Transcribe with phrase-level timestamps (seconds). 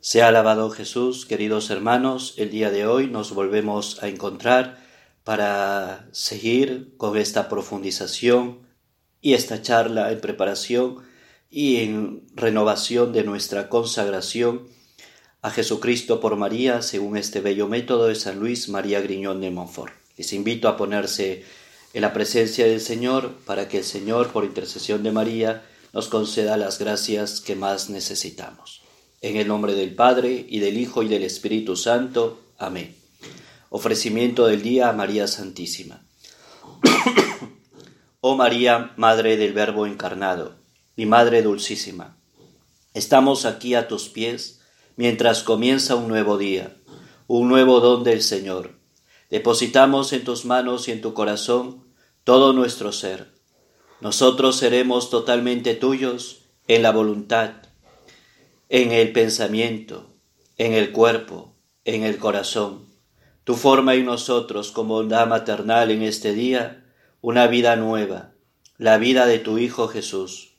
[0.00, 4.78] Sea alabado Jesús, queridos hermanos, el día de hoy nos volvemos a encontrar
[5.24, 8.60] para seguir con esta profundización
[9.20, 10.98] y esta charla en preparación
[11.50, 14.68] y en renovación de nuestra consagración
[15.42, 19.92] a Jesucristo por María, según este bello método de San Luis María Griñón de Montfort.
[20.16, 21.44] Les invito a ponerse
[21.92, 26.56] en la presencia del Señor para que el Señor, por intercesión de María, nos conceda
[26.56, 28.87] las gracias que más necesitamos.
[29.20, 32.40] En el nombre del Padre, y del Hijo, y del Espíritu Santo.
[32.56, 32.94] Amén.
[33.70, 36.04] Ofrecimiento del día a María Santísima.
[38.20, 40.56] oh María, Madre del Verbo encarnado,
[40.96, 42.16] mi Madre dulcísima,
[42.94, 44.60] estamos aquí a tus pies
[44.96, 46.76] mientras comienza un nuevo día,
[47.26, 48.78] un nuevo don del Señor.
[49.30, 51.84] Depositamos en tus manos y en tu corazón
[52.24, 53.32] todo nuestro ser.
[54.00, 57.67] Nosotros seremos totalmente tuyos en la voluntad,
[58.70, 60.14] en el pensamiento,
[60.58, 61.54] en el cuerpo,
[61.84, 62.86] en el corazón.
[63.44, 66.84] Tu forma en nosotros como bondad maternal en este día
[67.22, 68.32] una vida nueva,
[68.76, 70.52] la vida de tu Hijo Jesús.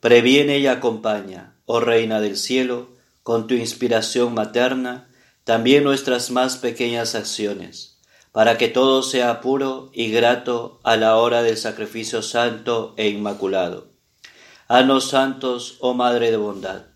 [0.00, 2.88] Previene y acompaña, oh Reina del cielo,
[3.22, 5.08] con tu inspiración materna,
[5.44, 8.00] también nuestras más pequeñas acciones,
[8.32, 13.88] para que todo sea puro y grato a la hora del sacrificio santo e inmaculado.
[14.66, 16.93] Haznos santos, oh Madre de bondad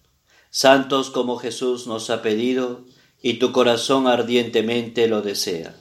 [0.50, 2.84] santos como Jesús nos ha pedido
[3.20, 5.74] y tu corazón ardientemente lo desea.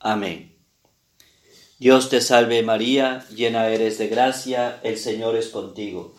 [0.00, 0.52] Amén.
[1.78, 6.14] Dios te salve María, llena eres de gracia, el Señor es contigo.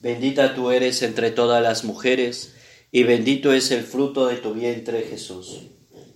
[0.00, 2.54] Bendita tú eres entre todas las mujeres,
[2.92, 5.62] y bendito es el fruto de tu vientre Jesús.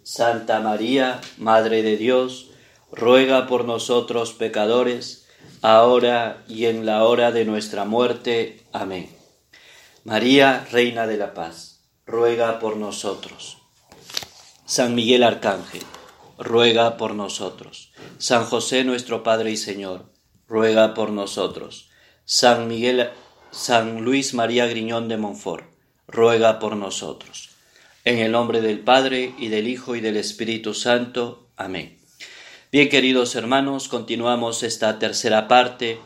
[0.02, 2.50] Santa María, Madre de Dios,
[2.92, 5.26] ruega por nosotros pecadores,
[5.62, 8.60] ahora y en la hora de nuestra muerte.
[8.72, 9.19] Amén.
[10.10, 13.58] María, Reina de la Paz, ruega por nosotros.
[14.66, 15.84] San Miguel Arcángel,
[16.36, 17.92] ruega por nosotros.
[18.18, 20.10] San José nuestro Padre y Señor,
[20.48, 21.90] ruega por nosotros.
[22.24, 23.10] San Miguel,
[23.52, 25.66] San Luis María Griñón de Montfort,
[26.08, 27.50] ruega por nosotros.
[28.04, 31.46] En el nombre del Padre y del Hijo y del Espíritu Santo.
[31.56, 32.00] Amén.
[32.72, 36.00] Bien, queridos hermanos, continuamos esta tercera parte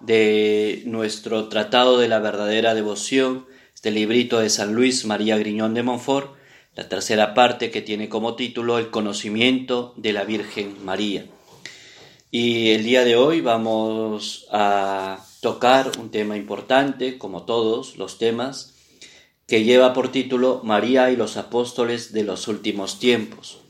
[0.00, 5.82] de nuestro Tratado de la Verdadera Devoción, este librito de San Luis María Griñón de
[5.82, 6.34] Montfort,
[6.74, 11.26] la tercera parte que tiene como título El conocimiento de la Virgen María.
[12.30, 18.74] Y el día de hoy vamos a tocar un tema importante, como todos los temas,
[19.46, 23.60] que lleva por título María y los apóstoles de los últimos tiempos.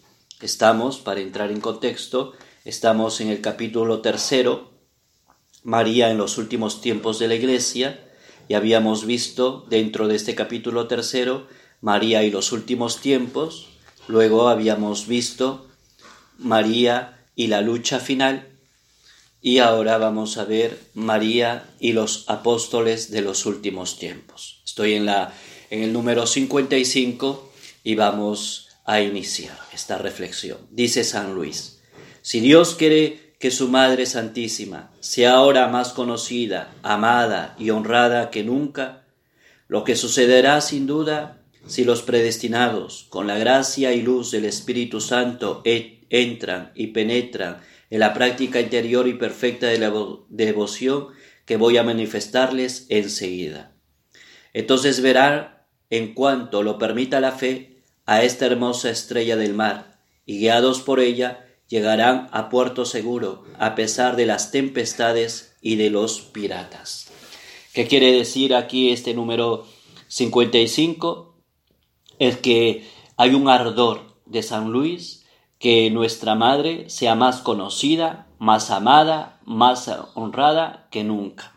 [0.40, 2.32] Estamos, para entrar en contexto,
[2.64, 4.75] estamos en el capítulo tercero
[5.66, 7.98] María en los últimos tiempos de la Iglesia,
[8.48, 11.48] y habíamos visto dentro de este capítulo tercero
[11.80, 13.66] María y los últimos tiempos,
[14.06, 15.66] luego habíamos visto
[16.38, 18.46] María y la lucha final,
[19.42, 24.62] y ahora vamos a ver María y los apóstoles de los últimos tiempos.
[24.64, 25.34] Estoy en, la,
[25.70, 30.58] en el número 55 y vamos a iniciar esta reflexión.
[30.70, 31.80] Dice San Luis,
[32.22, 38.44] si Dios quiere que su Madre Santísima sea ahora más conocida, amada y honrada que
[38.44, 39.04] nunca,
[39.68, 45.00] lo que sucederá sin duda si los predestinados, con la gracia y luz del Espíritu
[45.00, 47.58] Santo, e, entran y penetran
[47.90, 49.92] en la práctica interior y perfecta de la
[50.28, 51.08] devoción
[51.44, 53.72] que voy a manifestarles enseguida.
[54.52, 55.58] Entonces verán,
[55.90, 61.00] en cuanto lo permita la fe, a esta hermosa estrella del mar, y guiados por
[61.00, 67.10] ella, llegarán a puerto seguro a pesar de las tempestades y de los piratas.
[67.72, 69.66] ¿Qué quiere decir aquí este número
[70.08, 71.34] 55?
[72.18, 75.26] Es que hay un ardor de San Luis
[75.58, 81.52] que nuestra madre sea más conocida, más amada, más honrada que nunca.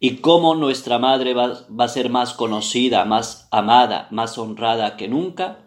[0.00, 5.06] Y cómo nuestra madre va, va a ser más conocida, más amada, más honrada que
[5.06, 5.58] nunca,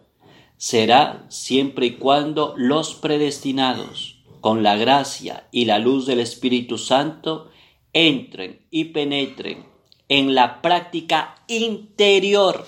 [0.56, 7.50] será siempre y cuando los predestinados, con la gracia y la luz del Espíritu Santo,
[7.92, 9.66] entren y penetren
[10.08, 12.64] en la práctica interior,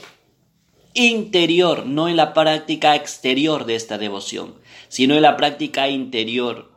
[0.95, 4.55] interior, no en la práctica exterior de esta devoción,
[4.89, 6.73] sino en la práctica interior.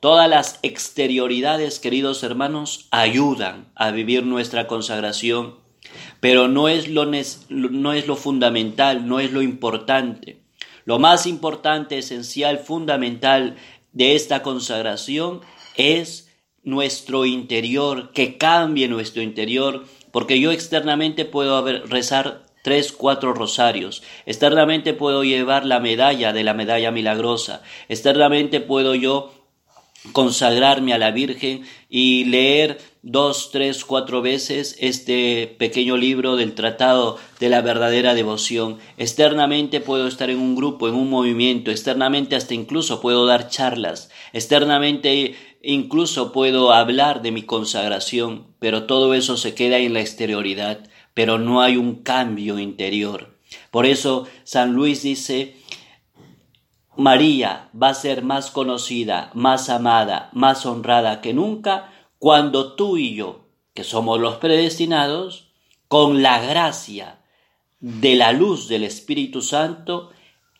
[0.00, 5.56] Todas las exterioridades, queridos hermanos, ayudan a vivir nuestra consagración,
[6.20, 7.04] pero no es lo,
[7.50, 10.45] no es lo fundamental, no es lo importante.
[10.86, 13.56] Lo más importante, esencial, fundamental
[13.92, 15.40] de esta consagración
[15.76, 24.04] es nuestro interior, que cambie nuestro interior, porque yo externamente puedo rezar tres, cuatro rosarios.
[24.26, 27.62] Externamente puedo llevar la medalla de la medalla milagrosa.
[27.88, 29.32] Externamente puedo yo
[30.12, 37.18] consagrarme a la Virgen y leer dos, tres, cuatro veces este pequeño libro del Tratado
[37.38, 38.78] de la verdadera devoción.
[38.98, 44.10] Externamente puedo estar en un grupo, en un movimiento, externamente hasta incluso puedo dar charlas,
[44.32, 50.80] externamente incluso puedo hablar de mi consagración, pero todo eso se queda en la exterioridad,
[51.14, 53.36] pero no hay un cambio interior.
[53.70, 55.56] Por eso San Luis dice,
[56.96, 63.14] María va a ser más conocida, más amada, más honrada que nunca cuando tú y
[63.14, 65.48] yo, que somos los predestinados,
[65.88, 67.20] con la gracia
[67.80, 70.10] de la luz del Espíritu Santo,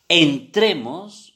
[0.09, 1.35] entremos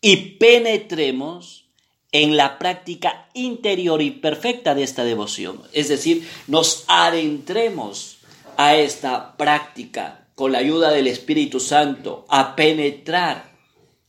[0.00, 1.66] y penetremos
[2.10, 5.62] en la práctica interior y perfecta de esta devoción.
[5.72, 8.18] Es decir, nos adentremos
[8.56, 13.51] a esta práctica con la ayuda del Espíritu Santo, a penetrar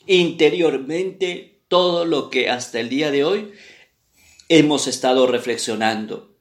[0.05, 3.53] interiormente todo lo que hasta el día de hoy
[4.49, 6.35] hemos estado reflexionando.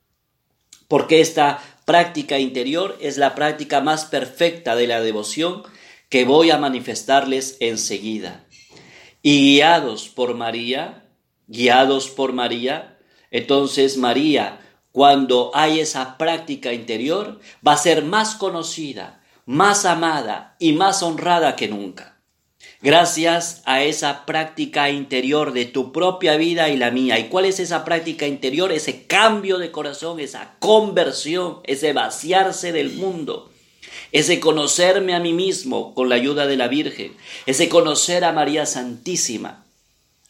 [0.88, 5.62] Porque esta práctica interior es la práctica más perfecta de la devoción
[6.09, 8.44] que voy a manifestarles enseguida.
[9.23, 11.09] Y guiados por María,
[11.47, 12.99] guiados por María,
[13.31, 14.61] entonces María,
[14.91, 21.56] cuando hay esa práctica interior, va a ser más conocida, más amada y más honrada
[21.56, 22.12] que nunca
[22.82, 27.19] gracias a esa práctica interior de tu propia vida y la mía.
[27.19, 28.73] ¿Y cuál es esa práctica interior?
[28.73, 33.50] Ese cambio de corazón, esa conversión, ese vaciarse del mundo,
[34.11, 38.67] ese conocerme a mí mismo con la ayuda de la Virgen, ese conocer a María
[38.67, 39.62] Santísima.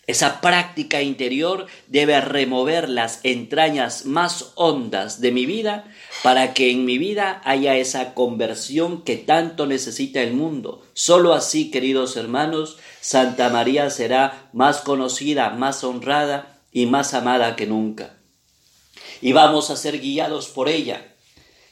[0.08, 5.84] Esa práctica interior debe remover las entrañas más hondas de mi vida
[6.24, 10.82] para que en mi vida haya esa conversión que tanto necesita el mundo.
[10.92, 17.66] Solo así, queridos hermanos, Santa María será más conocida, más honrada y más amada que
[17.66, 18.16] nunca.
[19.20, 21.14] Y vamos a ser guiados por ella.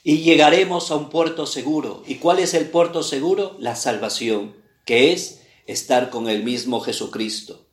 [0.04, 2.04] Y llegaremos a un puerto seguro.
[2.06, 3.56] ¿Y cuál es el puerto seguro?
[3.58, 4.54] La salvación,
[4.84, 7.66] que es estar con el mismo Jesucristo.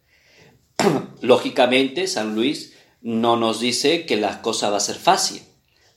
[1.21, 5.41] Lógicamente, San Luis no nos dice que la cosa va a ser fácil.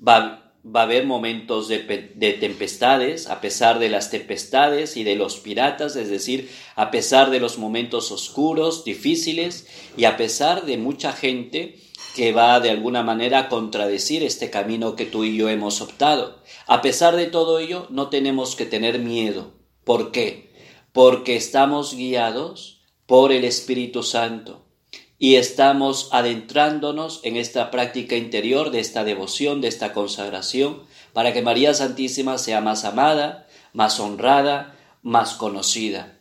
[0.07, 5.39] Va, a haber momentos de, de, tempestades, a pesar de las tempestades y de los
[5.39, 9.67] piratas, es decir, a pesar de los momentos oscuros, difíciles,
[9.97, 11.81] y a pesar de mucha gente
[12.15, 16.43] que va de alguna manera a contradecir este camino que tú y yo hemos optado.
[16.67, 19.53] A pesar de todo ello, no tenemos que tener miedo.
[19.85, 20.53] ¿Por qué?
[20.93, 24.60] Porque estamos guiados por el Espíritu Santo
[25.23, 30.83] y estamos adentrándonos en esta práctica interior de esta devoción, de esta consagración,
[31.13, 36.19] para que María Santísima sea más amada, más honrada, más conocida.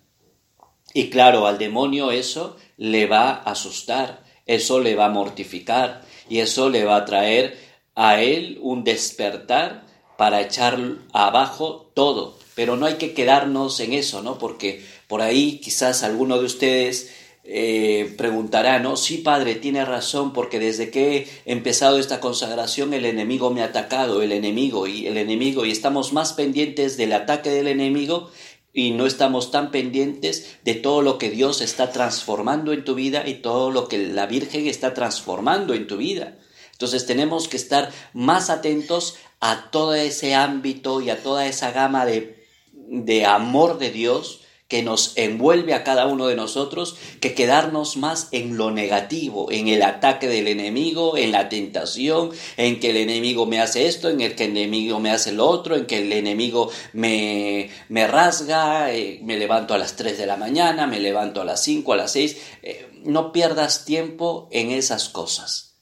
[0.94, 6.40] Y claro, al demonio eso le va a asustar, eso le va a mortificar y
[6.40, 7.58] eso le va a traer
[7.96, 9.86] a él un despertar
[10.18, 10.78] para echar
[11.14, 12.38] abajo todo.
[12.54, 14.38] Pero no hay que quedarnos en eso, ¿no?
[14.38, 17.19] Porque por ahí quizás alguno de ustedes
[17.52, 18.96] eh, preguntará, ¿no?
[18.96, 23.66] Sí, padre, tiene razón, porque desde que he empezado esta consagración el enemigo me ha
[23.66, 28.30] atacado, el enemigo y el enemigo, y estamos más pendientes del ataque del enemigo
[28.72, 33.28] y no estamos tan pendientes de todo lo que Dios está transformando en tu vida
[33.28, 36.38] y todo lo que la Virgen está transformando en tu vida.
[36.74, 42.06] Entonces tenemos que estar más atentos a todo ese ámbito y a toda esa gama
[42.06, 44.39] de, de amor de Dios
[44.70, 49.68] que nos envuelve a cada uno de nosotros que quedarnos más en lo negativo, en
[49.68, 54.22] el ataque del enemigo, en la tentación, en que el enemigo me hace esto, en
[54.22, 58.94] el que el enemigo me hace lo otro, en que el enemigo me, me rasga,
[58.94, 61.98] eh, me levanto a las 3 de la mañana, me levanto a las 5, a
[61.98, 62.38] las 6.
[62.62, 65.80] Eh, no pierdas tiempo en esas cosas.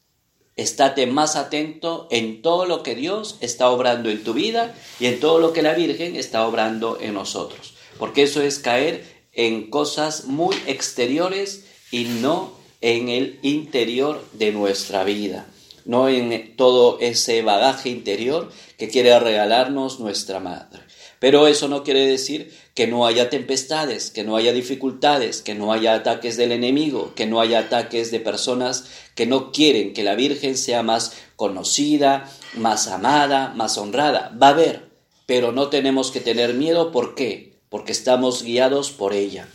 [0.56, 5.20] Estate más atento en todo lo que Dios está obrando en tu vida y en
[5.20, 10.26] todo lo que la Virgen está obrando en nosotros porque eso es caer en cosas
[10.26, 15.48] muy exteriores y no en el interior de nuestra vida,
[15.86, 20.82] no en todo ese bagaje interior que quiere regalarnos nuestra madre.
[21.20, 25.74] Pero eso no quiere decir que no haya tempestades, que no haya dificultades, que no
[25.74, 28.86] haya ataques del enemigo, que no haya ataques de personas
[29.16, 34.32] que no quieren que la Virgen sea más conocida, más amada, más honrada.
[34.42, 34.90] Va a haber,
[35.26, 36.92] pero no tenemos que tener miedo.
[36.92, 37.47] ¿Por qué?
[37.70, 39.48] Porque estamos guiados por ella.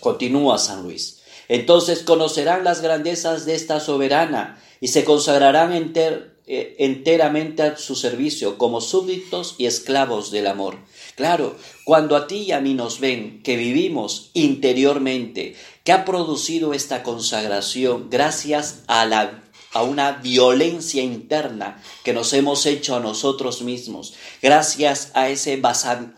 [0.00, 1.22] Continúa San Luis.
[1.48, 8.58] Entonces conocerán las grandezas de esta soberana y se consagrarán eh, enteramente a su servicio
[8.58, 10.78] como súbditos y esclavos del amor.
[11.14, 15.54] Claro, cuando a ti y a mí nos ven que vivimos interiormente,
[15.84, 22.66] que ha producido esta consagración gracias a la a una violencia interna que nos hemos
[22.66, 25.60] hecho a nosotros mismos, gracias a ese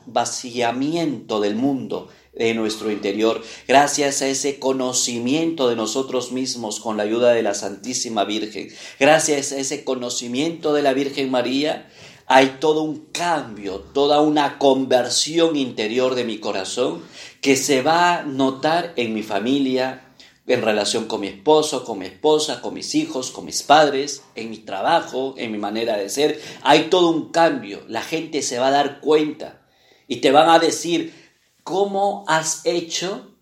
[0.06, 7.02] vaciamiento del mundo de nuestro interior, gracias a ese conocimiento de nosotros mismos con la
[7.02, 11.90] ayuda de la Santísima Virgen, gracias a ese conocimiento de la Virgen María,
[12.30, 17.02] hay todo un cambio, toda una conversión interior de mi corazón
[17.40, 20.07] que se va a notar en mi familia,
[20.48, 24.50] en relación con mi esposo, con mi esposa, con mis hijos, con mis padres, en
[24.50, 26.40] mi trabajo, en mi manera de ser.
[26.62, 27.82] Hay todo un cambio.
[27.86, 29.60] La gente se va a dar cuenta
[30.08, 31.14] y te van a decir
[31.62, 33.34] cómo has hecho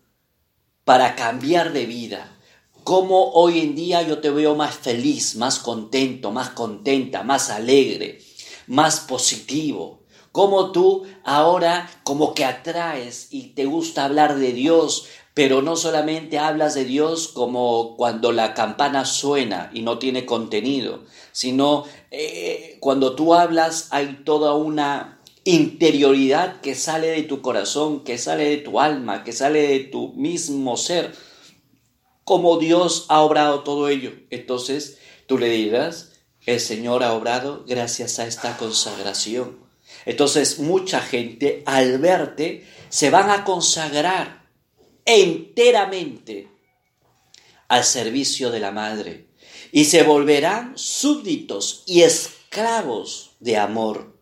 [0.83, 2.37] para cambiar de vida.
[2.83, 8.19] Cómo hoy en día yo te veo más feliz, más contento, más contenta, más alegre,
[8.67, 10.03] más positivo.
[10.31, 16.39] Cómo tú ahora como que atraes y te gusta hablar de Dios, pero no solamente
[16.39, 23.15] hablas de Dios como cuando la campana suena y no tiene contenido, sino eh, cuando
[23.15, 28.79] tú hablas hay toda una interioridad que sale de tu corazón, que sale de tu
[28.79, 31.13] alma, que sale de tu mismo ser,
[32.23, 34.13] como Dios ha obrado todo ello.
[34.31, 36.13] Entonces tú le dirás,
[36.47, 39.59] el Señor ha obrado gracias a esta consagración.
[40.07, 44.36] Entonces mucha gente al verte se van a consagrar
[45.07, 46.49] enteramente
[47.69, 49.29] al servicio de la Madre
[49.71, 54.19] y se volverán súbditos y esclavos de amor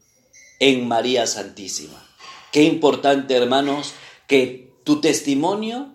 [0.60, 2.08] en María Santísima.
[2.52, 3.94] Qué importante, hermanos,
[4.28, 5.92] que tu testimonio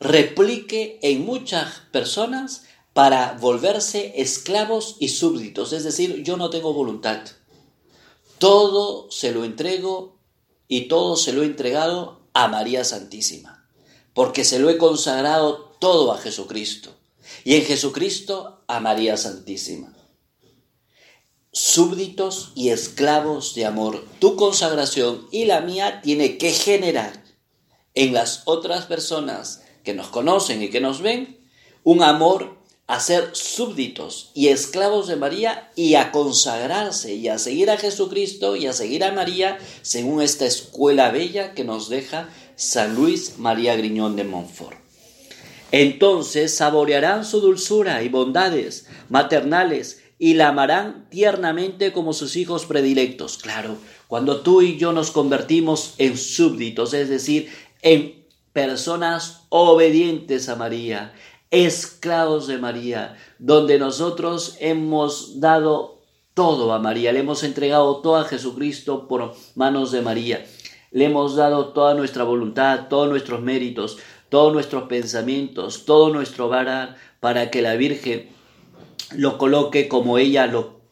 [0.00, 2.64] replique en muchas personas
[2.94, 5.72] para volverse esclavos y súbditos.
[5.74, 7.20] Es decir, yo no tengo voluntad.
[8.38, 10.18] Todo se lo entrego
[10.66, 13.53] y todo se lo he entregado a María Santísima
[14.14, 16.90] porque se lo he consagrado todo a Jesucristo
[17.44, 19.92] y en Jesucristo a María Santísima.
[21.52, 27.22] Súbditos y esclavos de amor, tu consagración y la mía tiene que generar
[27.94, 31.38] en las otras personas que nos conocen y que nos ven
[31.84, 32.56] un amor
[32.86, 38.56] a ser súbditos y esclavos de María y a consagrarse y a seguir a Jesucristo
[38.56, 43.76] y a seguir a María según esta escuela bella que nos deja San Luis María
[43.76, 44.76] Griñón de Montfort.
[45.72, 53.38] Entonces saborearán su dulzura y bondades maternales y la amarán tiernamente como sus hijos predilectos.
[53.38, 57.50] Claro, cuando tú y yo nos convertimos en súbditos, es decir,
[57.82, 61.12] en personas obedientes a María,
[61.50, 66.02] esclavos de María, donde nosotros hemos dado
[66.34, 70.46] todo a María, le hemos entregado todo a Jesucristo por manos de María.
[70.94, 73.98] Le hemos dado toda nuestra voluntad, todos nuestros méritos,
[74.28, 78.28] todos nuestros pensamientos, todo nuestro varar para que la Virgen
[79.10, 80.82] lo coloque como ella lo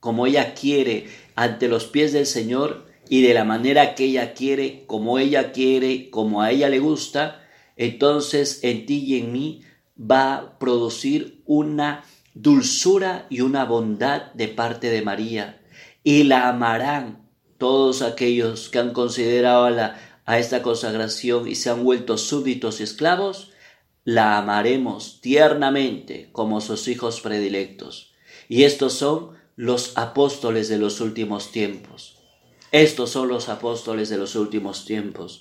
[0.00, 1.06] como ella quiere
[1.36, 6.10] ante los pies del Señor y de la manera que ella quiere, como ella quiere,
[6.10, 7.40] como a ella le gusta,
[7.76, 9.62] entonces en ti y en mí
[9.96, 12.02] va a producir una
[12.34, 15.60] dulzura y una bondad de parte de María.
[16.02, 17.23] Y la amarán
[17.64, 22.78] todos aquellos que han considerado a, la, a esta consagración y se han vuelto súbditos
[22.78, 23.52] y esclavos,
[24.04, 28.12] la amaremos tiernamente como sus hijos predilectos.
[28.50, 32.18] Y estos son los apóstoles de los últimos tiempos.
[32.70, 35.40] Estos son los apóstoles de los últimos tiempos.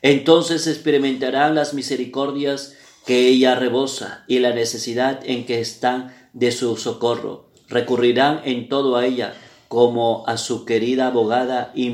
[0.00, 6.78] Entonces experimentarán las misericordias que ella rebosa y la necesidad en que están de su
[6.78, 7.50] socorro.
[7.68, 9.34] Recurrirán en todo a ella
[9.72, 11.88] como a su querida abogada y,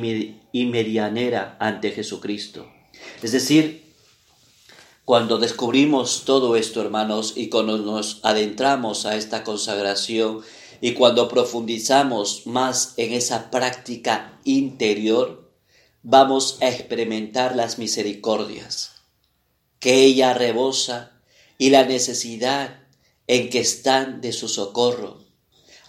[0.65, 2.67] medianera ante Jesucristo.
[3.23, 3.95] Es decir,
[5.05, 10.41] cuando descubrimos todo esto, hermanos, y cuando nos adentramos a esta consagración
[10.81, 15.49] y cuando profundizamos más en esa práctica interior,
[16.03, 19.03] vamos a experimentar las misericordias
[19.79, 21.13] que ella rebosa
[21.59, 22.81] y la necesidad
[23.29, 25.28] en que están de su socorro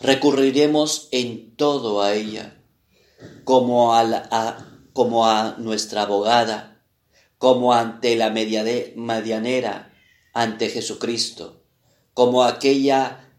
[0.01, 2.61] recurriremos en todo a ella,
[3.43, 6.81] como a, nuestra abogada,
[7.37, 9.93] como ante la medianera,
[10.33, 11.63] ante Jesucristo,
[12.13, 13.29] como aquella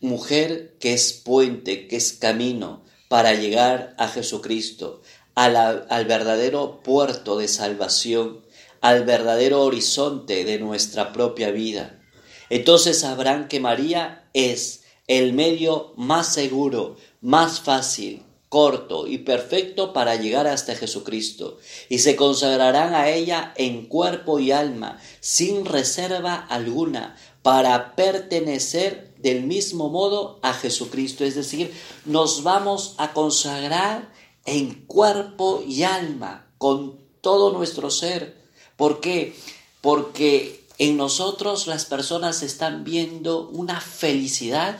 [0.00, 5.02] mujer que es puente, que es camino para llegar a Jesucristo,
[5.34, 8.44] al verdadero puerto de salvación,
[8.80, 12.00] al verdadero horizonte de nuestra propia vida.
[12.48, 14.79] Entonces sabrán que María es
[15.10, 22.14] el medio más seguro, más fácil, corto y perfecto para llegar hasta Jesucristo, y se
[22.14, 30.38] consagrarán a ella en cuerpo y alma, sin reserva alguna, para pertenecer del mismo modo
[30.42, 31.24] a Jesucristo.
[31.24, 31.74] Es decir,
[32.04, 34.12] nos vamos a consagrar
[34.44, 38.36] en cuerpo y alma, con todo nuestro ser.
[38.76, 39.34] ¿Por qué?
[39.80, 44.78] Porque en nosotros las personas están viendo una felicidad,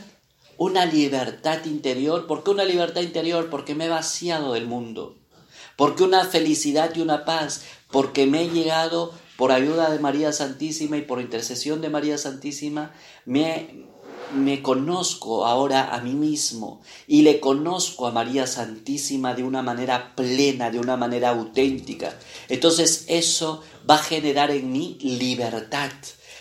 [0.61, 2.26] una libertad interior.
[2.26, 3.49] ¿Por qué una libertad interior?
[3.49, 5.17] Porque me he vaciado del mundo.
[5.75, 7.62] Porque una felicidad y una paz.
[7.90, 12.93] Porque me he llegado por ayuda de María Santísima y por intercesión de María Santísima,
[13.25, 13.87] me,
[14.35, 20.14] me conozco ahora a mí mismo y le conozco a María Santísima de una manera
[20.14, 22.14] plena, de una manera auténtica.
[22.50, 25.90] Entonces eso va a generar en mí libertad,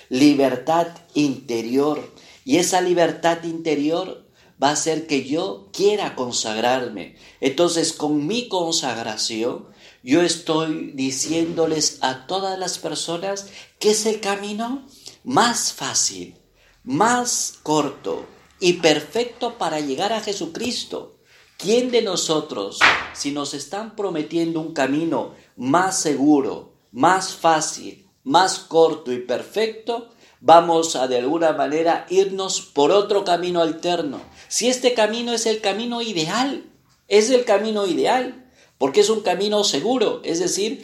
[0.10, 2.19] libertad interior.
[2.46, 4.30] Y esa libertad interior
[4.62, 7.16] va a hacer que yo quiera consagrarme.
[7.40, 9.68] Entonces con mi consagración
[10.04, 13.48] yo estoy diciéndoles a todas las personas
[13.80, 14.86] que es el camino
[15.24, 16.36] más fácil,
[16.84, 18.26] más corto
[18.60, 21.18] y perfecto para llegar a Jesucristo.
[21.58, 22.80] ¿Quién de nosotros,
[23.14, 30.10] si nos están prometiendo un camino más seguro, más fácil, más corto y perfecto,
[30.42, 34.22] vamos a de alguna manera irnos por otro camino alterno?
[34.48, 36.66] Si este camino es el camino ideal,
[37.08, 38.46] es el camino ideal,
[38.78, 40.84] porque es un camino seguro, es decir,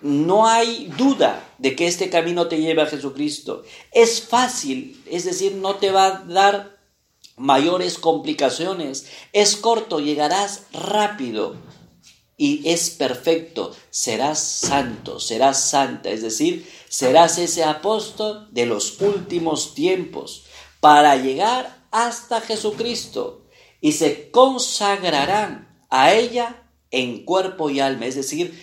[0.00, 3.64] no hay duda de que este camino te lleve a Jesucristo.
[3.92, 6.78] Es fácil, es decir, no te va a dar
[7.36, 9.06] mayores complicaciones.
[9.32, 11.56] Es corto, llegarás rápido
[12.40, 13.76] y es perfecto.
[13.90, 20.46] Serás santo, serás santa, es decir, serás ese apóstol de los últimos tiempos
[20.80, 23.44] para llegar hasta Jesucristo
[23.82, 28.58] y se consagrarán a ella en cuerpo y alma, es decir,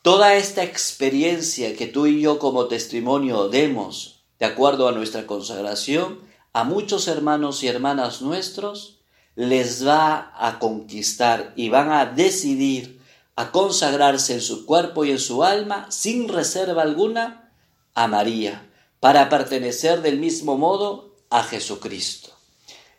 [0.00, 6.20] toda esta experiencia que tú y yo como testimonio demos de acuerdo a nuestra consagración,
[6.54, 8.99] a muchos hermanos y hermanas nuestros
[9.40, 13.00] les va a conquistar y van a decidir
[13.36, 17.50] a consagrarse en su cuerpo y en su alma sin reserva alguna
[17.94, 22.36] a María, para pertenecer del mismo modo a Jesucristo.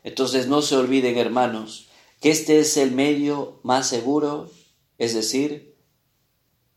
[0.04, 4.49] Entonces no se olviden, hermanos, que este es el medio más seguro,
[4.97, 5.77] es decir,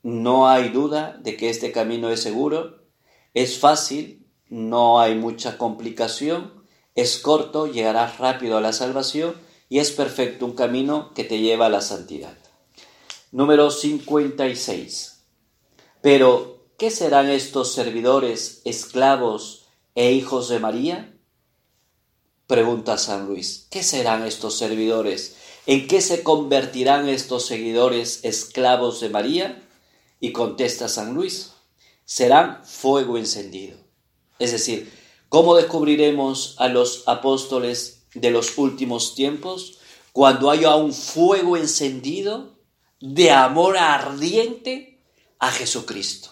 [0.02, 2.84] no hay duda de que este camino es seguro,
[3.32, 6.52] es fácil, no hay mucha complicación,
[6.94, 9.34] es corto, llegarás rápido a la salvación
[9.68, 12.36] y es perfecto, un camino que te lleva a la santidad.
[13.32, 15.22] Número 56.
[16.00, 21.14] Pero, ¿qué serán estos servidores, esclavos e hijos de María?
[22.46, 25.36] Pregunta San Luis, ¿qué serán estos servidores?
[25.66, 29.62] ¿En qué se convertirán estos seguidores esclavos de María?
[30.20, 31.52] Y contesta San Luis,
[32.04, 33.78] serán fuego encendido.
[34.38, 34.92] Es decir,
[35.30, 39.78] ¿cómo descubriremos a los apóstoles de los últimos tiempos?
[40.12, 42.58] Cuando haya un fuego encendido
[43.00, 45.00] de amor ardiente
[45.38, 46.30] a Jesucristo.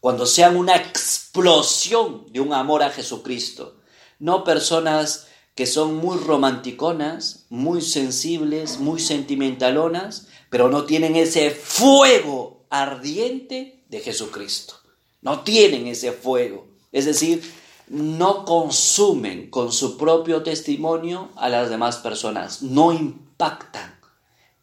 [0.00, 3.76] Cuando sean una explosión de un amor a Jesucristo.
[4.18, 12.66] No personas que son muy romanticonas, muy sensibles, muy sentimentalonas, pero no tienen ese fuego
[12.70, 14.74] ardiente de Jesucristo.
[15.20, 16.68] No tienen ese fuego.
[16.92, 17.42] Es decir,
[17.90, 23.98] no consumen con su propio testimonio a las demás personas, no impactan.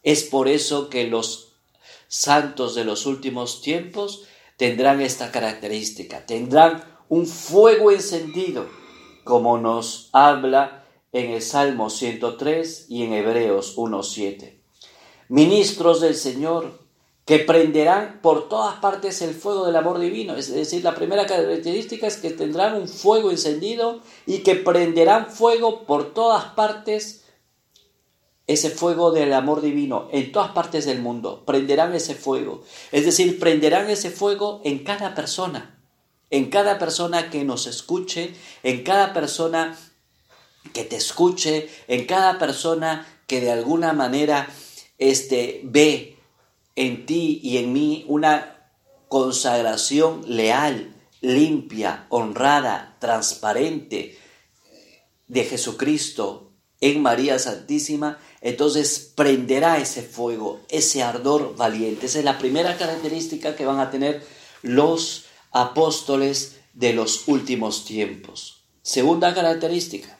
[0.02, 1.54] Es por eso que los
[2.08, 4.24] santos de los últimos tiempos
[4.56, 8.66] tendrán esta característica, tendrán un fuego encendido,
[9.24, 14.60] como nos habla en el Salmo 103 y en Hebreos 1.7.
[15.28, 16.85] Ministros del Señor
[17.26, 20.36] que prenderán por todas partes el fuego del amor divino.
[20.36, 25.82] Es decir, la primera característica es que tendrán un fuego encendido y que prenderán fuego
[25.82, 27.24] por todas partes
[28.46, 31.42] ese fuego del amor divino en todas partes del mundo.
[31.44, 32.62] Prenderán ese fuego.
[32.92, 35.80] Es decir, prenderán ese fuego en cada persona.
[36.30, 39.76] En cada persona que nos escuche, en cada persona
[40.72, 44.48] que te escuche, en cada persona que de alguna manera
[44.98, 46.15] este, ve
[46.76, 48.70] en ti y en mí una
[49.08, 54.18] consagración leal, limpia, honrada, transparente
[55.26, 62.06] de Jesucristo en María Santísima, entonces prenderá ese fuego, ese ardor valiente.
[62.06, 64.22] Esa es la primera característica que van a tener
[64.62, 68.64] los apóstoles de los últimos tiempos.
[68.82, 70.18] Segunda característica,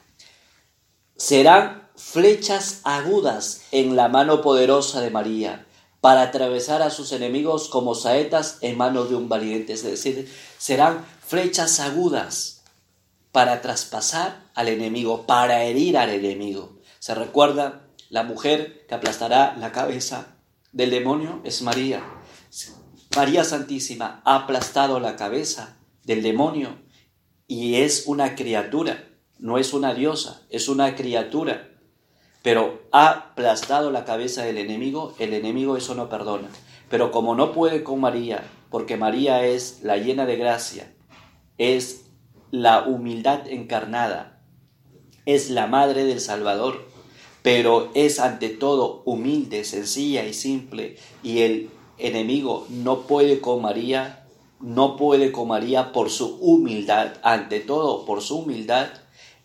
[1.15, 5.66] serán flechas agudas en la mano poderosa de María
[6.01, 9.73] para atravesar a sus enemigos como saetas en manos de un valiente.
[9.73, 12.63] Es decir, serán flechas agudas
[13.31, 16.79] para traspasar al enemigo, para herir al enemigo.
[16.99, 17.83] ¿Se recuerda?
[18.09, 20.37] La mujer que aplastará la cabeza
[20.71, 22.03] del demonio es María.
[23.15, 26.77] María Santísima ha aplastado la cabeza del demonio
[27.47, 31.69] y es una criatura, no es una diosa, es una criatura.
[32.47, 36.47] Pero ha aplastado la cabeza del enemigo, el enemigo eso no perdona.
[36.89, 40.95] Pero como no puede con María, porque María es la llena de gracia,
[41.57, 42.05] es
[42.49, 44.41] la humildad encarnada,
[45.25, 46.87] es la madre del Salvador,
[47.41, 54.25] pero es ante todo humilde, sencilla y simple, y el enemigo no puede con María,
[54.61, 58.87] no puede con María por su humildad, ante todo por su humildad,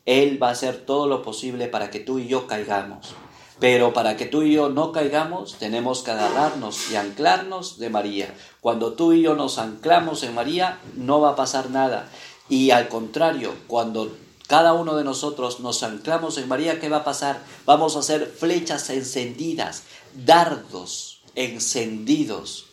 [0.06, 3.14] Él va a hacer todo lo posible para que tú y yo caigamos.
[3.60, 8.34] Pero para que tú y yo no caigamos, tenemos que agarrarnos y anclarnos de María.
[8.60, 12.08] Cuando tú y yo nos anclamos en María, no va a pasar nada.
[12.48, 14.10] Y al contrario, cuando
[14.48, 17.40] cada uno de nosotros nos anclamos en María, ¿qué va a pasar?
[17.64, 22.66] Vamos a hacer flechas encendidas, dardos encendidos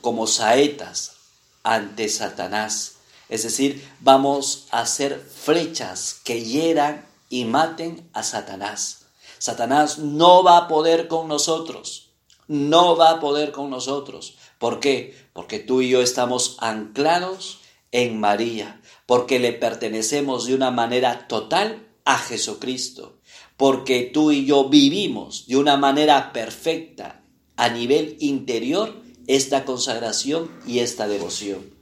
[0.00, 1.16] como saetas
[1.64, 2.95] ante Satanás.
[3.28, 9.06] Es decir, vamos a hacer flechas que hieran y maten a Satanás.
[9.38, 12.10] Satanás no va a poder con nosotros.
[12.48, 14.36] No va a poder con nosotros.
[14.58, 15.16] ¿Por qué?
[15.32, 17.58] Porque tú y yo estamos anclados
[17.90, 23.18] en María porque le pertenecemos de una manera total a Jesucristo,
[23.56, 27.22] porque tú y yo vivimos de una manera perfecta
[27.56, 31.75] a nivel interior esta consagración y esta devoción.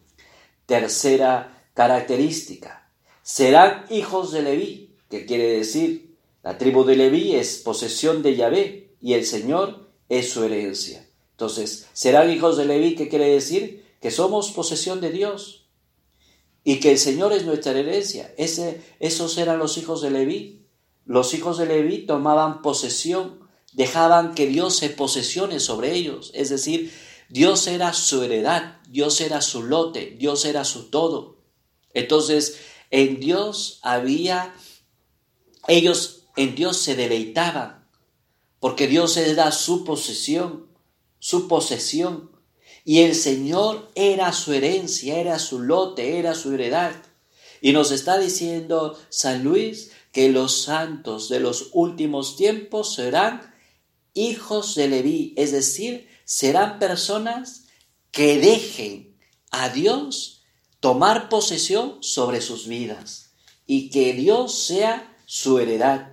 [0.67, 2.91] Tercera característica,
[3.23, 8.97] serán hijos de Leví, que quiere decir, la tribu de Leví es posesión de Yahvé
[9.01, 11.09] y el Señor es su herencia.
[11.33, 15.65] Entonces, serán hijos de Leví, que quiere decir que somos posesión de Dios,
[16.65, 18.35] y que el Señor es nuestra herencia.
[18.39, 20.67] Ese, esos eran los hijos de Leví.
[21.05, 23.41] Los hijos de Leví tomaban posesión,
[23.75, 26.31] dejaban que Dios se posesione sobre ellos.
[26.35, 26.91] Es decir,
[27.29, 31.39] Dios era su heredad, Dios era su lote, Dios era su todo.
[31.93, 32.59] Entonces,
[32.91, 34.55] en Dios había,
[35.67, 37.89] ellos en Dios se deleitaban,
[38.61, 40.67] porque Dios era su posesión,
[41.19, 42.31] su posesión.
[42.85, 46.95] Y el Señor era su herencia, era su lote, era su heredad.
[47.61, 53.55] Y nos está diciendo San Luis que los santos de los últimos tiempos serán
[54.13, 57.65] hijos de Leví, es decir, serán personas
[58.11, 59.17] que dejen
[59.51, 60.43] a Dios
[60.81, 63.35] tomar posesión sobre sus vidas
[63.67, 66.13] y que Dios sea su heredad.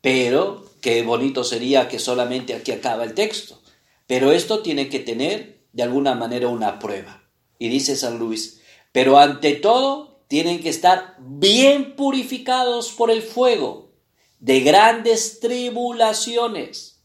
[0.00, 3.60] Pero qué bonito sería que solamente aquí acaba el texto.
[4.06, 7.22] Pero esto tiene que tener de alguna manera una prueba.
[7.58, 8.60] Y dice San Luis,
[8.92, 13.92] pero ante todo tienen que estar bien purificados por el fuego
[14.40, 16.97] de grandes tribulaciones.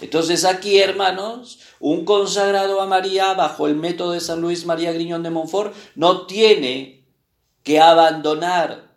[0.00, 5.22] Entonces aquí, hermanos, un consagrado a María bajo el método de San Luis María Griñón
[5.22, 7.04] de Montfort no tiene
[7.62, 8.94] que abandonar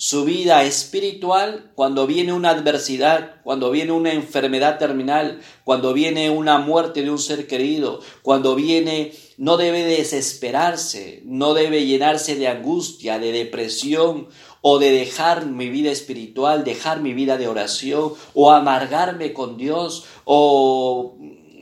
[0.00, 6.58] su vida espiritual cuando viene una adversidad, cuando viene una enfermedad terminal, cuando viene una
[6.58, 13.18] muerte de un ser querido, cuando viene, no debe desesperarse, no debe llenarse de angustia,
[13.18, 14.28] de depresión
[14.60, 20.04] o de dejar mi vida espiritual, dejar mi vida de oración o amargarme con Dios
[20.24, 21.16] o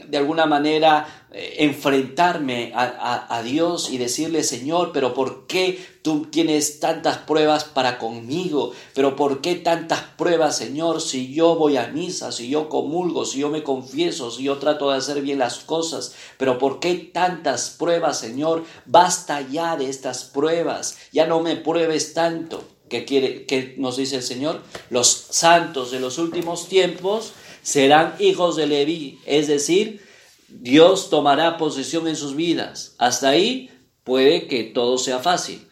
[0.09, 6.81] de alguna manera eh, enfrentarme a, Dios y decirle, Señor, pero ¿por qué tú tienes
[6.81, 8.73] tantas pruebas para conmigo?
[8.95, 13.41] ¿Pero por qué tantas pruebas, Señor, si yo voy a misa, si yo comulgo, si
[13.41, 16.15] yo me confieso, si yo trato de hacer bien las cosas?
[16.39, 18.65] ¿Pero por qué tantas pruebas, Señor?
[18.87, 22.76] Basta ya de estas pruebas, ya no me pruebes tanto.
[22.89, 24.63] ¿Qué quiere, nos dice el Señor?
[24.91, 30.05] Los santos de los últimos tiempos serán hijos de Leví, es decir,
[30.49, 32.95] Dios tomará posesión en sus vidas.
[32.99, 33.71] Hasta ahí
[34.05, 35.67] puede que todo sea fácil.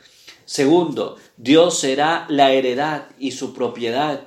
[0.45, 4.27] Segundo, Dios será la heredad y su propiedad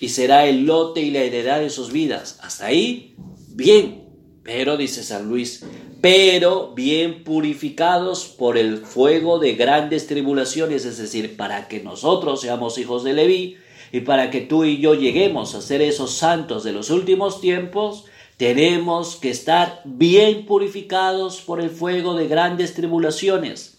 [0.00, 2.38] y será el lote y la heredad de sus vidas.
[2.42, 3.14] Hasta ahí,
[3.48, 4.03] bien.
[4.44, 5.64] Pero, dice San Luis,
[6.02, 12.76] pero bien purificados por el fuego de grandes tribulaciones, es decir, para que nosotros seamos
[12.76, 13.56] hijos de Leví
[13.90, 18.04] y para que tú y yo lleguemos a ser esos santos de los últimos tiempos,
[18.36, 23.78] tenemos que estar bien purificados por el fuego de grandes tribulaciones.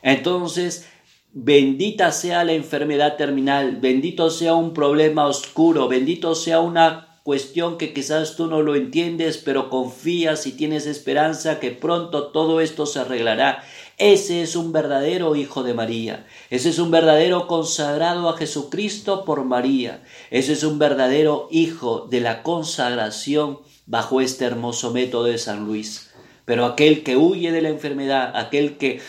[0.00, 0.86] Entonces,
[1.34, 7.94] bendita sea la enfermedad terminal, bendito sea un problema oscuro, bendito sea una cuestión que
[7.94, 13.00] quizás tú no lo entiendes, pero confías y tienes esperanza que pronto todo esto se
[13.00, 13.64] arreglará.
[13.96, 16.26] Ese es un verdadero hijo de María.
[16.50, 20.04] Ese es un verdadero consagrado a Jesucristo por María.
[20.30, 26.10] Ese es un verdadero hijo de la consagración bajo este hermoso método de San Luis.
[26.44, 29.00] Pero aquel que huye de la enfermedad, aquel que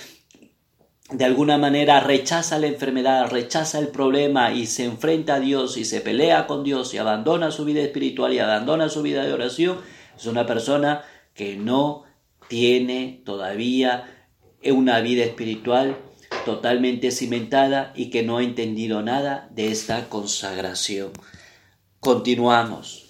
[1.12, 5.86] de alguna manera rechaza la enfermedad, rechaza el problema y se enfrenta a Dios y
[5.86, 9.80] se pelea con Dios y abandona su vida espiritual y abandona su vida de oración,
[10.18, 11.04] es una persona
[11.36, 12.06] que no
[12.48, 14.30] tiene todavía
[14.64, 15.96] una vida espiritual
[16.44, 21.12] totalmente cimentada y que no ha entendido nada de esta consagración.
[22.00, 23.04] Continuamos.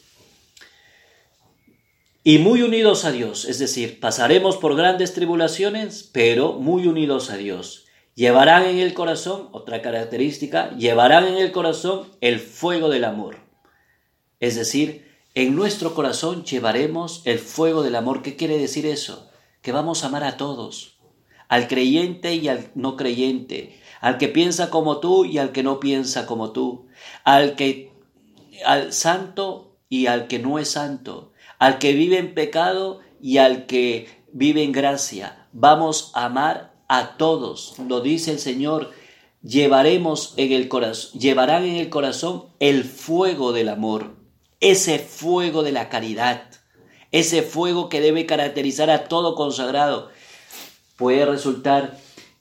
[2.25, 7.37] Y muy unidos a Dios, es decir, pasaremos por grandes tribulaciones, pero muy unidos a
[7.37, 7.84] Dios
[8.15, 13.39] Llevarán en el corazón, otra característica, llevarán en el corazón el fuego del amor.
[14.39, 18.21] Es decir, en nuestro corazón llevaremos el fuego del amor.
[18.21, 19.29] ¿Qué quiere decir eso?
[19.61, 20.97] Que vamos a amar a todos,
[21.49, 25.81] al creyente y al no creyente, al que piensa como tú y al que no
[25.81, 26.87] piensa como tú,
[27.25, 27.91] al que
[28.65, 33.65] al santo y al que no es santo, al que vive en pecado y al
[33.65, 35.49] que vive en gracia.
[35.51, 37.75] Vamos a amar a todos.
[37.87, 38.91] Lo dice el Señor,
[39.41, 44.15] llevaremos en el corazón, llevarán en el corazón el fuego del amor,
[44.59, 46.43] ese fuego de la caridad,
[47.11, 50.09] ese fuego que debe caracterizar a todo consagrado.
[50.97, 51.97] Puede resultar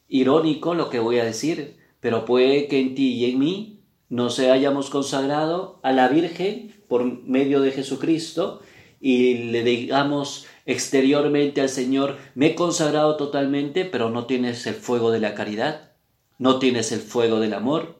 [0.09, 4.31] irónico lo que voy a decir, pero puede que en ti y en mí no
[4.31, 8.61] se hayamos consagrado a la Virgen por medio de Jesucristo
[9.01, 15.11] y le digamos exteriormente al Señor, me he consagrado totalmente, pero no tienes el fuego
[15.11, 15.93] de la caridad,
[16.39, 17.97] no tienes el fuego del amor,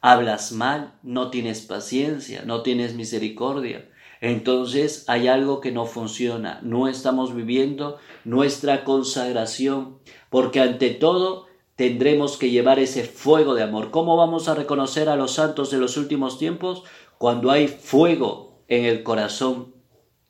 [0.00, 3.88] hablas mal, no tienes paciencia, no tienes misericordia.
[4.20, 9.98] Entonces hay algo que no funciona, no estamos viviendo nuestra consagración,
[10.30, 13.90] porque ante todo tendremos que llevar ese fuego de amor.
[13.90, 16.84] ¿Cómo vamos a reconocer a los santos de los últimos tiempos?
[17.18, 19.74] Cuando hay fuego en el corazón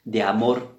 [0.05, 0.74] de amor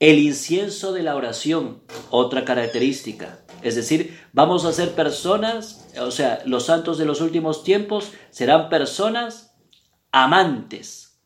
[0.00, 3.40] el incienso de la oración, otra característica.
[3.62, 8.68] Es decir, vamos a ser personas, o sea, los santos de los últimos tiempos serán
[8.68, 9.56] personas
[10.12, 11.18] amantes,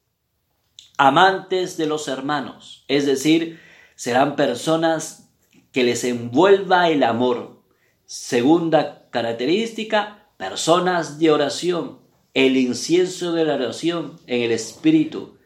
[0.97, 2.85] amantes de los hermanos.
[2.89, 3.61] Es decir,
[3.95, 5.31] serán personas
[5.71, 7.63] que les envuelva el amor.
[8.07, 11.99] Segunda característica, personas de oración,
[12.33, 15.37] el incienso de la oración en el espíritu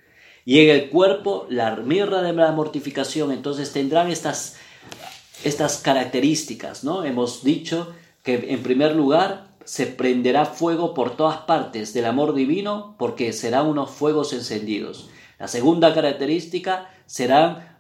[0.47, 3.33] y en el cuerpo la mirra de la mortificación.
[3.33, 4.57] Entonces tendrán estas,
[5.45, 7.05] estas características, ¿no?
[7.05, 12.95] Hemos dicho que en primer lugar se prenderá fuego por todas partes del amor divino
[12.97, 15.11] porque serán unos fuegos encendidos.
[15.41, 17.77] La segunda característica serán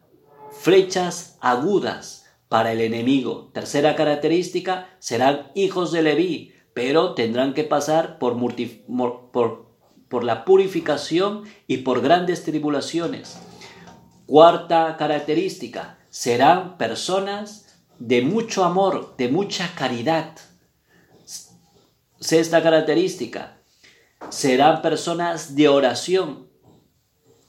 [0.50, 3.50] flechas agudas para el enemigo.
[3.55, 8.37] Tercera característica serán hijos de Leví, pero tendrán que pasar por,
[9.33, 9.65] por
[10.08, 13.38] por la purificación y por grandes tribulaciones.
[14.26, 20.32] Cuarta característica, serán personas de mucho amor, de mucha caridad.
[22.20, 23.58] Sexta característica,
[24.30, 26.46] serán personas de oración.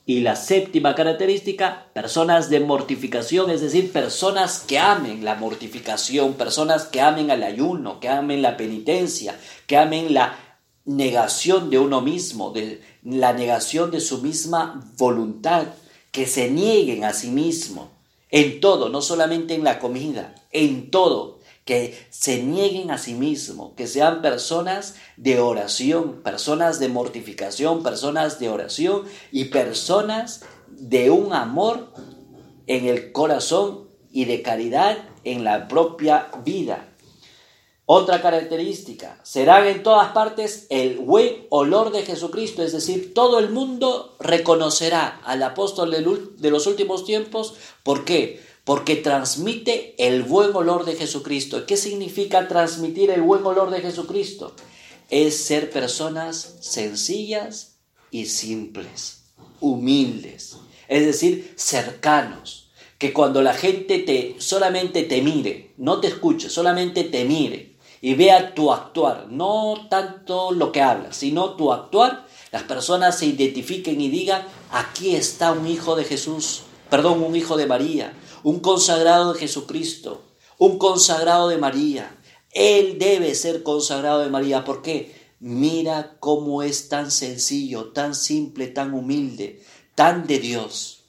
[0.06, 6.86] Y la séptima característica, personas de mortificación, es decir, personas que amen la mortificación, personas
[6.86, 10.47] que amen el ayuno, que amen la penitencia, que amen la
[10.88, 15.68] negación de uno mismo, de la negación de su misma voluntad,
[16.12, 17.92] que se nieguen a sí mismo,
[18.32, 23.76] en todo, no solamente en la comida, en todo, que se nieguen a sí mismo,
[23.76, 31.34] que sean personas de oración, personas de mortificación, personas de oración y personas de un
[31.34, 31.92] amor
[32.68, 36.88] en el corazón y de caridad en la propia vida.
[37.90, 43.50] Otra característica, serán en todas partes el buen olor de Jesucristo, es decir, todo el
[43.50, 47.54] mundo reconocerá al apóstol de los últimos tiempos.
[47.84, 48.42] ¿Por qué?
[48.66, 51.66] Porque transmite el buen olor de Jesucristo.
[51.66, 54.54] ¿Qué significa transmitir el buen olor de Jesucristo?
[55.10, 57.78] Es ser personas sencillas
[58.12, 59.28] y simples,
[59.62, 60.58] humildes,
[60.90, 62.66] es decir, cercanos.
[62.98, 67.67] Que cuando la gente te solamente te mire, no te escuche, solamente te mire,
[68.02, 73.26] y vea tu actuar, no tanto lo que hablas, sino tu actuar, las personas se
[73.26, 78.60] identifiquen y digan, aquí está un hijo de Jesús, perdón, un hijo de María, un
[78.60, 80.24] consagrado de Jesucristo,
[80.58, 82.16] un consagrado de María.
[82.52, 84.64] Él debe ser consagrado de María.
[84.64, 85.16] ¿Por qué?
[85.40, 91.04] Mira cómo es tan sencillo, tan simple, tan humilde, tan de Dios.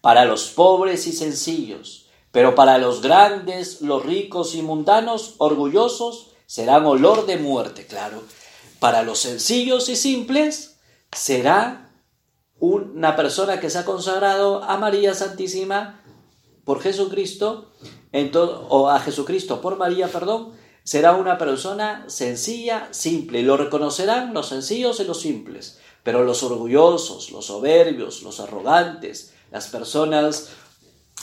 [0.00, 2.05] Para los pobres y sencillos,
[2.36, 8.22] pero para los grandes, los ricos y mundanos, orgullosos, serán olor de muerte, claro.
[8.78, 10.76] Para los sencillos y simples,
[11.12, 11.94] será
[12.58, 16.02] una persona que se ha consagrado a María Santísima
[16.66, 17.72] por Jesucristo,
[18.68, 20.52] o a Jesucristo por María, perdón,
[20.84, 23.44] será una persona sencilla, simple.
[23.44, 25.78] Lo reconocerán los sencillos y los simples.
[26.02, 30.50] Pero los orgullosos, los soberbios, los arrogantes, las personas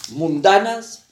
[0.09, 1.02] mundanas,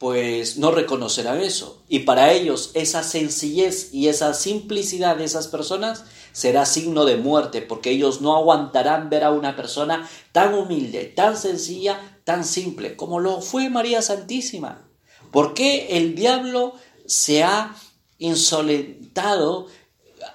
[0.00, 1.82] pues no reconocerán eso.
[1.86, 7.60] Y para ellos esa sencillez y esa simplicidad de esas personas será signo de muerte,
[7.60, 13.20] porque ellos no aguantarán ver a una persona tan humilde, tan sencilla, tan simple, como
[13.20, 14.88] lo fue María Santísima.
[15.30, 16.72] ¿Por qué el diablo
[17.04, 17.76] se ha
[18.16, 19.66] insolentado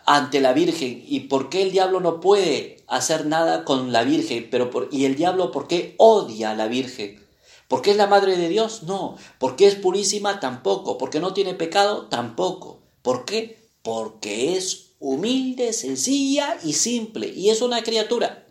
[0.05, 1.03] ante la Virgen?
[1.07, 4.47] ¿Y por qué el diablo no puede hacer nada con la Virgen?
[4.51, 7.24] Pero ¿Y el diablo por qué odia a la Virgen?
[7.67, 8.83] ¿Por qué es la madre de Dios?
[8.83, 9.17] No.
[9.39, 10.39] ¿Por qué es purísima?
[10.39, 10.97] Tampoco.
[10.97, 12.07] ¿Por qué no tiene pecado?
[12.07, 12.79] Tampoco.
[13.01, 13.69] ¿Por qué?
[13.81, 17.27] Porque es humilde, sencilla y simple.
[17.27, 18.47] Y es una criatura.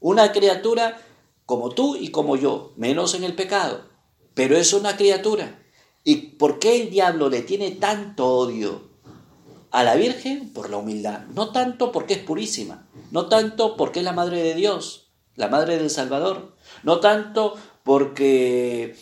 [0.00, 1.00] Una criatura
[1.46, 3.84] como tú y como yo, menos en el pecado.
[4.34, 5.62] Pero es una criatura.
[6.04, 8.90] ¿Y por qué el diablo le tiene tanto odio
[9.70, 10.52] a la Virgen?
[10.52, 11.26] Por la humildad.
[11.34, 12.88] No tanto porque es purísima.
[13.10, 16.56] No tanto porque es la madre de Dios, la madre del Salvador.
[16.82, 18.96] No tanto porque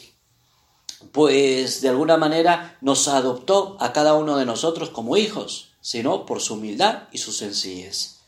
[1.13, 6.41] pues de alguna manera nos adoptó a cada uno de nosotros como hijos, sino por
[6.41, 8.21] su humildad y su sencillez.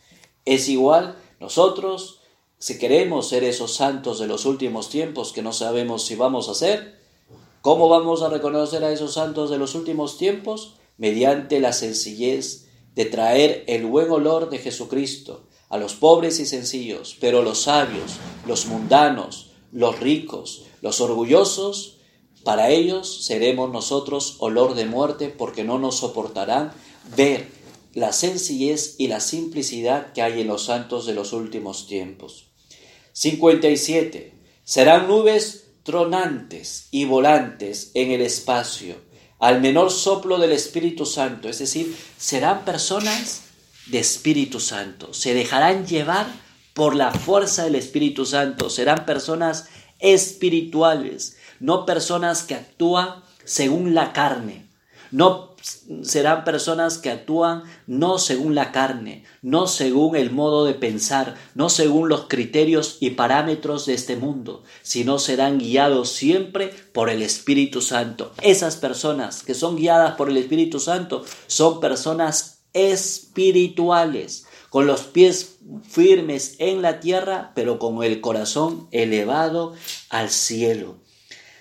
[0.45, 2.21] Es igual nosotros,
[2.59, 6.55] si queremos ser esos santos de los últimos tiempos que no sabemos si vamos a
[6.55, 7.01] ser,
[7.61, 10.75] ¿cómo vamos a reconocer a esos santos de los últimos tiempos?
[10.97, 17.17] Mediante la sencillez de traer el buen olor de Jesucristo a los pobres y sencillos,
[17.21, 18.13] pero los sabios,
[18.47, 21.99] los mundanos, los ricos, los orgullosos,
[22.45, 26.73] para ellos seremos nosotros olor de muerte porque no nos soportarán
[27.17, 27.49] ver
[27.95, 32.49] la sencillez y la simplicidad que hay en los santos de los últimos tiempos.
[33.13, 34.35] 57.
[34.65, 38.97] Serán nubes tronantes y volantes en el espacio,
[39.39, 43.43] al menor soplo del Espíritu Santo, es decir, serán personas
[43.87, 46.27] de Espíritu Santo, se dejarán llevar
[46.75, 48.71] por la fuerza del Espíritu Santo.
[48.71, 54.67] Serán personas espirituales, no personas que actúan según la carne.
[55.11, 55.53] No
[56.03, 61.69] serán personas que actúan no según la carne, no según el modo de pensar, no
[61.69, 67.81] según los criterios y parámetros de este mundo, sino serán guiados siempre por el Espíritu
[67.81, 68.33] Santo.
[68.41, 75.59] Esas personas que son guiadas por el Espíritu Santo son personas espirituales con los pies
[75.87, 79.75] firmes en la tierra, pero con el corazón elevado
[80.09, 80.97] al cielo,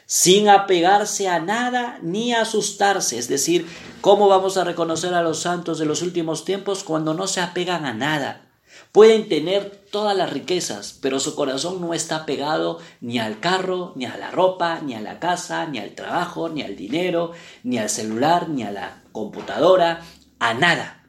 [0.05, 3.19] sin apegarse a nada ni asustarse.
[3.19, 3.67] Es decir,
[3.99, 7.85] ¿cómo vamos a reconocer a los santos de los últimos tiempos cuando no se apegan
[7.85, 8.47] a nada?
[8.93, 14.05] Pueden tener todas las riquezas, pero su corazón no está pegado ni al carro, ni
[14.05, 17.89] a la ropa, ni a la casa, ni al trabajo, ni al dinero, ni al
[17.89, 20.01] celular, ni a la computadora,
[20.39, 21.00] a nada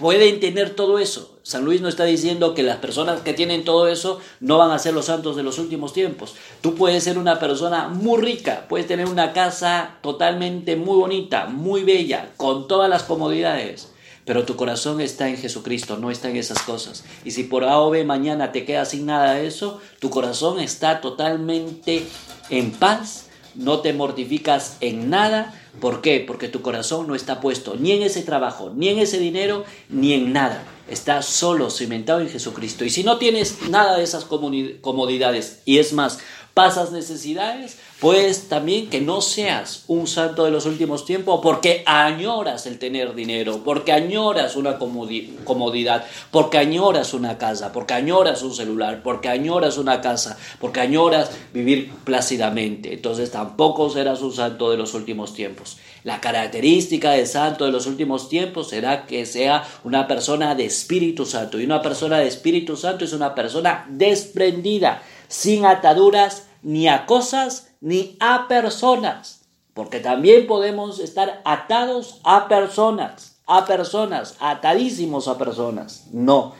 [0.00, 1.38] pueden tener todo eso.
[1.42, 4.78] San Luis no está diciendo que las personas que tienen todo eso no van a
[4.78, 6.36] ser los santos de los últimos tiempos.
[6.62, 11.84] Tú puedes ser una persona muy rica, puedes tener una casa totalmente muy bonita, muy
[11.84, 13.90] bella, con todas las comodidades.
[14.24, 17.04] Pero tu corazón está en Jesucristo, no está en esas cosas.
[17.26, 20.60] Y si por A o B mañana te quedas sin nada de eso, tu corazón
[20.60, 22.06] está totalmente
[22.48, 26.24] en paz, no te mortificas en nada, ¿Por qué?
[26.26, 30.14] Porque tu corazón no está puesto ni en ese trabajo, ni en ese dinero, ni
[30.14, 30.64] en nada.
[30.88, 32.84] Está solo cimentado en Jesucristo.
[32.84, 36.18] Y si no tienes nada de esas comodidades, y es más,
[36.54, 42.66] pasas necesidades, pues también que no seas un santo de los últimos tiempos porque añoras
[42.66, 49.02] el tener dinero, porque añoras una comodidad, porque añoras una casa, porque añoras un celular,
[49.02, 52.94] porque añoras una casa, porque añoras vivir plácidamente.
[52.94, 55.78] Entonces tampoco serás un santo de los últimos tiempos.
[56.02, 61.26] La característica del santo de los últimos tiempos será que sea una persona de Espíritu
[61.26, 61.60] Santo.
[61.60, 67.68] Y una persona de Espíritu Santo es una persona desprendida, sin ataduras ni a cosas
[67.80, 76.08] ni a personas, porque también podemos estar atados a personas, a personas, atadísimos a personas.
[76.12, 76.52] No,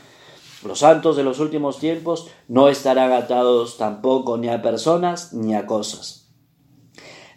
[0.64, 5.66] los santos de los últimos tiempos no estarán atados tampoco ni a personas ni a
[5.66, 6.28] cosas.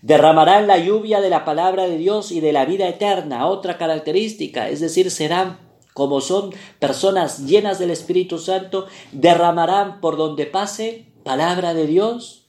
[0.03, 4.69] Derramarán la lluvia de la palabra de Dios y de la vida eterna, otra característica,
[4.69, 5.57] es decir, serán
[5.93, 12.45] como son personas llenas del Espíritu Santo, derramarán por donde pase palabra de Dios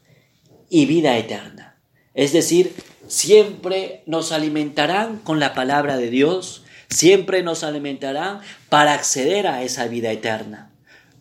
[0.68, 1.77] y vida eterna.
[2.14, 2.75] Es decir,
[3.07, 9.87] siempre nos alimentarán con la palabra de Dios, siempre nos alimentarán para acceder a esa
[9.87, 10.70] vida eterna.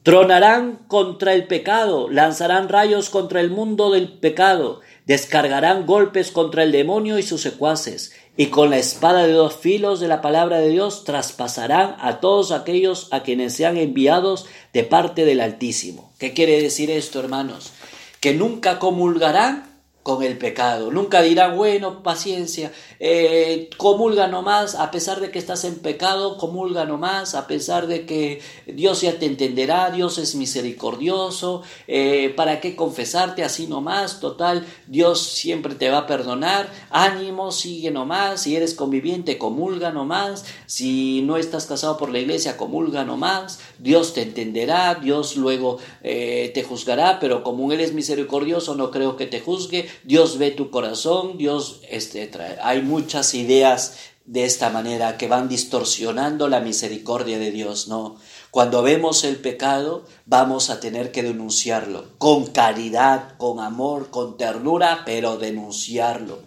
[0.04, 6.74] Tronarán contra el pecado, lanzarán rayos contra el mundo del pecado, descargarán golpes contra el
[6.74, 10.70] demonio y sus secuaces, y con la espada de dos filos de la palabra de
[10.70, 16.13] Dios traspasarán a todos aquellos a quienes sean enviados de parte del Altísimo.
[16.24, 17.74] ¿Qué quiere decir esto, hermanos?
[18.22, 19.73] Que nunca comulgarán
[20.04, 20.92] con el pecado.
[20.92, 26.84] Nunca dirán, bueno, paciencia, eh, comulga nomás, a pesar de que estás en pecado, comulga
[26.84, 32.76] nomás, a pesar de que Dios ya te entenderá, Dios es misericordioso, eh, ¿para qué
[32.76, 34.20] confesarte así nomás?
[34.20, 40.44] Total, Dios siempre te va a perdonar, ánimo, sigue nomás, si eres conviviente, comulga nomás,
[40.66, 46.52] si no estás casado por la iglesia, comulga nomás, Dios te entenderá, Dios luego eh,
[46.54, 50.72] te juzgará, pero como Él es misericordioso, no creo que te juzgue, Dios ve tu
[50.72, 52.30] corazón, Dios este,
[52.62, 53.94] hay muchas ideas
[54.26, 58.16] de esta manera que van distorsionando la misericordia de Dios, no.
[58.52, 65.02] Cuando vemos el pecado, vamos a tener que denunciarlo, con caridad, con amor, con ternura,
[65.06, 66.40] pero denunciarlo.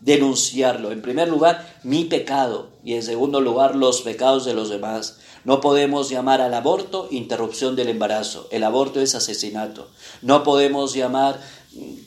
[0.00, 0.92] Denunciarlo.
[0.92, 5.18] En primer lugar, mi pecado y en segundo lugar, los pecados de los demás.
[5.44, 8.46] No podemos llamar al aborto interrupción del embarazo.
[8.50, 9.88] El aborto es asesinato.
[10.22, 11.40] No podemos llamar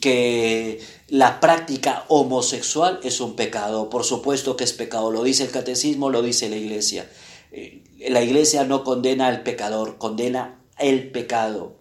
[0.00, 3.90] que la práctica homosexual es un pecado.
[3.90, 5.10] Por supuesto que es pecado.
[5.10, 7.08] Lo dice el catecismo, lo dice la iglesia.
[7.52, 11.76] Eh, la iglesia no condena al pecador, condena el pecado.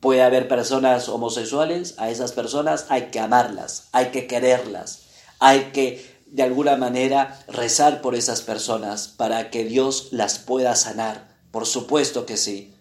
[0.00, 5.04] Puede haber personas homosexuales, a esas personas hay que amarlas, hay que quererlas,
[5.38, 11.36] hay que de alguna manera rezar por esas personas para que Dios las pueda sanar.
[11.50, 12.74] Por supuesto que sí.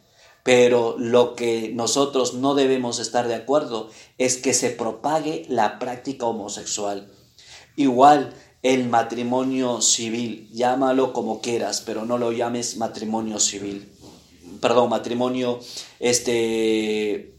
[0.43, 6.25] Pero lo que nosotros no debemos estar de acuerdo es que se propague la práctica
[6.25, 7.11] homosexual.
[7.75, 8.33] Igual
[8.63, 13.91] el matrimonio civil, llámalo como quieras, pero no lo llames matrimonio civil.
[14.59, 15.59] Perdón, matrimonio
[15.99, 17.35] este,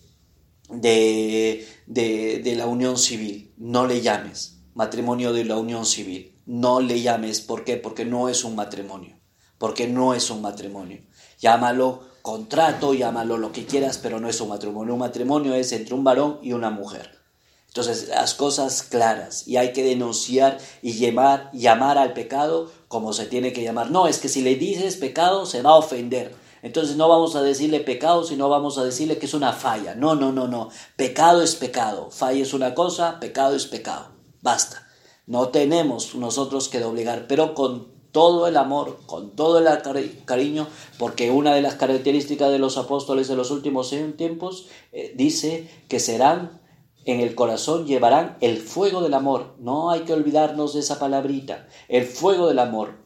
[0.68, 6.38] de, de, de la unión civil, no le llames matrimonio de la unión civil.
[6.46, 7.76] No le llames, ¿por qué?
[7.76, 9.16] Porque no es un matrimonio,
[9.58, 11.02] porque no es un matrimonio.
[11.38, 14.94] Llámalo contrato, llámalo lo que quieras, pero no es un matrimonio.
[14.94, 17.22] Un matrimonio es entre un varón y una mujer.
[17.68, 23.24] Entonces, las cosas claras y hay que denunciar y llamar, llamar al pecado como se
[23.26, 23.90] tiene que llamar.
[23.90, 26.34] No, es que si le dices pecado se va a ofender.
[26.60, 29.94] Entonces no vamos a decirle pecado, sino vamos a decirle que es una falla.
[29.94, 30.68] No, no, no, no.
[30.96, 32.10] Pecado es pecado.
[32.10, 34.12] Falla es una cosa, pecado es pecado.
[34.42, 34.86] Basta.
[35.26, 41.30] No tenemos nosotros que doblegar, pero con todo el amor, con todo el cariño, porque
[41.30, 46.60] una de las características de los apóstoles de los últimos tiempos eh, dice que serán
[47.04, 49.54] en el corazón, llevarán el fuego del amor.
[49.58, 53.02] No hay que olvidarnos de esa palabrita, el fuego del amor.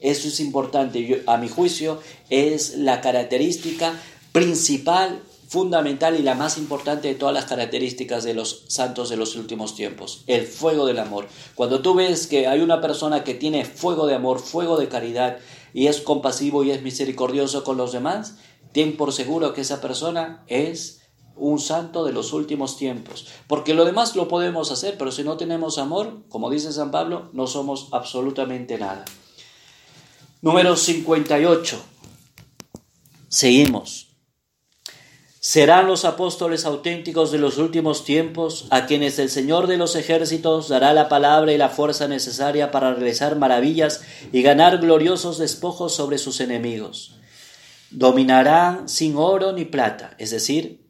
[0.00, 3.98] Eso es importante, a mi juicio es la característica
[4.32, 5.22] principal
[5.54, 9.76] fundamental y la más importante de todas las características de los santos de los últimos
[9.76, 11.28] tiempos, el fuego del amor.
[11.54, 15.38] Cuando tú ves que hay una persona que tiene fuego de amor, fuego de caridad
[15.72, 18.34] y es compasivo y es misericordioso con los demás,
[18.72, 21.02] ten por seguro que esa persona es
[21.36, 23.28] un santo de los últimos tiempos.
[23.46, 27.30] Porque lo demás lo podemos hacer, pero si no tenemos amor, como dice San Pablo,
[27.32, 29.04] no somos absolutamente nada.
[30.42, 31.80] Número 58.
[33.28, 34.13] Seguimos.
[35.46, 40.70] Serán los apóstoles auténticos de los últimos tiempos, a quienes el Señor de los ejércitos
[40.70, 46.16] dará la palabra y la fuerza necesaria para realizar maravillas y ganar gloriosos despojos sobre
[46.16, 47.18] sus enemigos.
[47.90, 50.88] Dominarán sin oro ni plata, es decir,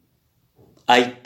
[0.87, 1.19] hay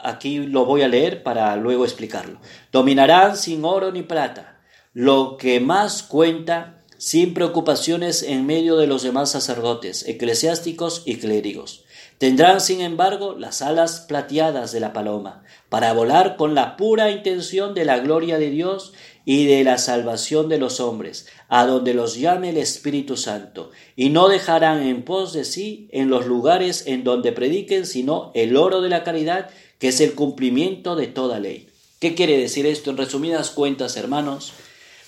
[0.00, 2.38] aquí lo voy a leer para luego explicarlo.
[2.70, 4.60] Dominarán sin oro ni plata,
[4.92, 11.83] lo que más cuenta sin preocupaciones en medio de los demás sacerdotes, eclesiásticos y clérigos
[12.18, 17.74] Tendrán, sin embargo, las alas plateadas de la paloma, para volar con la pura intención
[17.74, 18.92] de la gloria de Dios
[19.24, 24.10] y de la salvación de los hombres, a donde los llame el Espíritu Santo, y
[24.10, 28.80] no dejarán en pos de sí en los lugares en donde prediquen, sino el oro
[28.80, 31.68] de la caridad, que es el cumplimiento de toda ley.
[31.98, 32.90] ¿Qué quiere decir esto?
[32.90, 34.52] En resumidas cuentas, hermanos,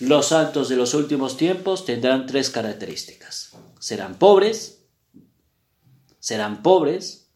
[0.00, 3.52] los santos de los últimos tiempos tendrán tres características.
[3.78, 4.75] Serán pobres,
[6.26, 7.30] serán pobres,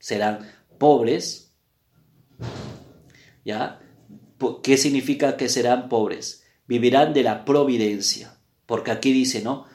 [0.00, 0.40] serán
[0.76, 1.54] pobres,
[3.44, 3.80] ¿ya?
[4.60, 6.44] ¿Qué significa que serán pobres?
[6.66, 8.36] Vivirán de la providencia.
[8.66, 9.66] Porque aquí dice, ¿no?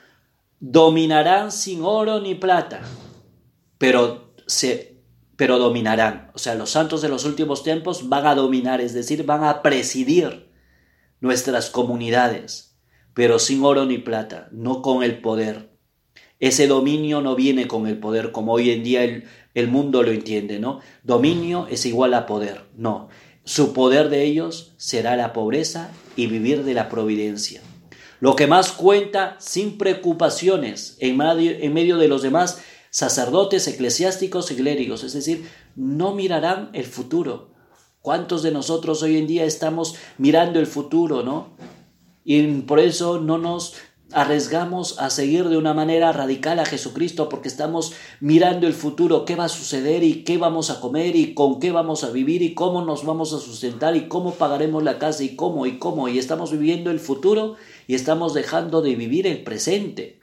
[0.59, 2.81] Dominarán sin oro ni plata,
[3.77, 4.97] pero, se,
[5.37, 6.29] pero dominarán.
[6.33, 9.61] O sea, los santos de los últimos tiempos van a dominar, es decir, van a
[9.61, 10.51] presidir
[11.21, 12.77] nuestras comunidades,
[13.13, 15.68] pero sin oro ni plata, no con el poder.
[16.39, 20.11] Ese dominio no viene con el poder como hoy en día el, el mundo lo
[20.11, 20.79] entiende, ¿no?
[21.03, 23.09] Dominio es igual a poder, no.
[23.43, 27.61] Su poder de ellos será la pobreza y vivir de la providencia.
[28.19, 34.51] Lo que más cuenta sin preocupaciones en medio, en medio de los demás sacerdotes, eclesiásticos
[34.51, 37.51] y clérigos, es decir, no mirarán el futuro.
[38.01, 41.55] ¿Cuántos de nosotros hoy en día estamos mirando el futuro, no?
[42.23, 43.75] Y por eso no nos
[44.11, 49.35] arriesgamos a seguir de una manera radical a Jesucristo porque estamos mirando el futuro, qué
[49.35, 52.55] va a suceder y qué vamos a comer y con qué vamos a vivir y
[52.55, 56.17] cómo nos vamos a sustentar y cómo pagaremos la casa y cómo y cómo y
[56.17, 57.55] estamos viviendo el futuro
[57.87, 60.19] y estamos dejando de vivir el presente.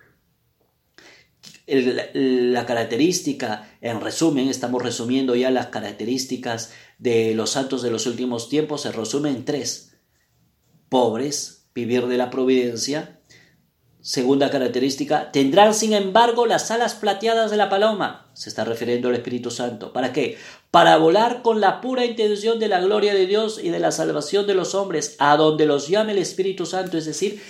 [1.68, 8.48] la característica, en resumen, estamos resumiendo ya las características de los santos de los últimos
[8.48, 9.96] tiempos, se resumen en tres.
[10.88, 13.15] Pobres, vivir de la providencia,
[14.06, 18.30] Segunda característica, tendrán sin embargo las alas plateadas de la paloma.
[18.34, 19.92] Se está refiriendo al Espíritu Santo.
[19.92, 20.38] ¿Para qué?
[20.70, 24.46] Para volar con la pura intención de la gloria de Dios y de la salvación
[24.46, 26.96] de los hombres, a donde los llame el Espíritu Santo.
[26.96, 27.42] Es decir,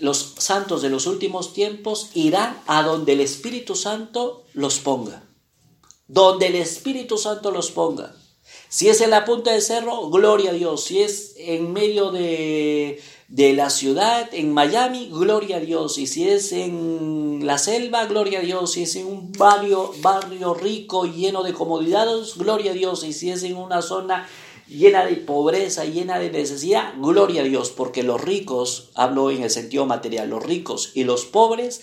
[0.00, 5.24] los santos de los últimos tiempos irán a donde el Espíritu Santo los ponga.
[6.06, 8.14] Donde el Espíritu Santo los ponga.
[8.68, 10.84] Si es en la punta del cerro, gloria a Dios.
[10.84, 15.98] Si es en medio de de la ciudad, en Miami, gloria a Dios.
[15.98, 18.72] Y si es en la selva, gloria a Dios.
[18.72, 23.04] Si es en un barrio, barrio rico, lleno de comodidades, gloria a Dios.
[23.04, 24.28] Y si es en una zona
[24.68, 27.70] llena de pobreza, llena de necesidad, gloria a Dios.
[27.70, 31.80] Porque los ricos, hablo en el sentido material, los ricos y los pobres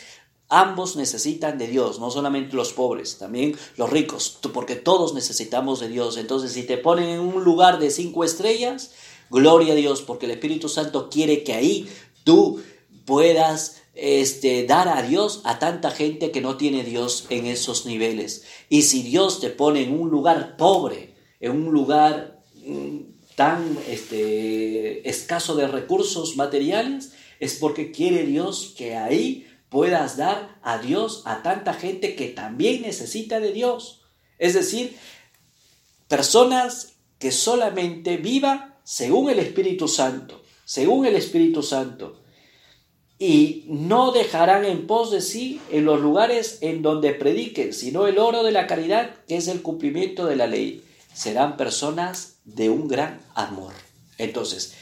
[0.54, 5.88] Ambos necesitan de Dios, no solamente los pobres, también los ricos, porque todos necesitamos de
[5.88, 6.18] Dios.
[6.18, 8.92] Entonces, si te ponen en un lugar de cinco estrellas,
[9.32, 11.88] Gloria a Dios, porque el Espíritu Santo quiere que ahí
[12.26, 12.62] tú
[13.06, 18.44] puedas este, dar a Dios a tanta gente que no tiene Dios en esos niveles.
[18.68, 22.98] Y si Dios te pone en un lugar pobre, en un lugar mm,
[23.36, 30.78] tan este, escaso de recursos materiales, es porque quiere Dios que ahí puedas dar a
[30.78, 34.02] Dios a tanta gente que también necesita de Dios.
[34.38, 34.98] Es decir,
[36.10, 42.18] personas que solamente vivan según el Espíritu Santo, según el Espíritu Santo,
[43.18, 48.20] y no dejarán en pos de sí en los lugares en donde prediquen, sino el
[48.20, 50.84] oro de la caridad, que es el cumplimiento de la ley.
[51.14, 53.72] Serán personas de un gran amor.
[54.18, 54.74] Entonces,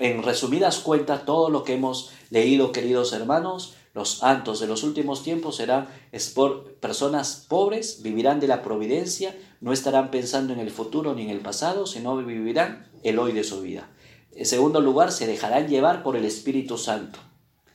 [0.00, 5.22] en resumidas cuentas, todo lo que hemos leído, queridos hermanos, los santos de los últimos
[5.22, 5.88] tiempos serán
[6.80, 11.40] personas pobres, vivirán de la providencia, no estarán pensando en el futuro ni en el
[11.40, 13.90] pasado, sino vivirán el hoy de su vida.
[14.34, 17.18] En segundo lugar, se dejarán llevar por el Espíritu Santo,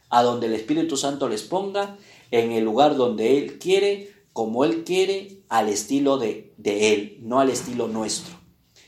[0.10, 1.98] a donde el Espíritu Santo les ponga,
[2.32, 7.40] en el lugar donde Él quiere, como Él quiere, al estilo de, de Él, no
[7.40, 8.36] al estilo nuestro.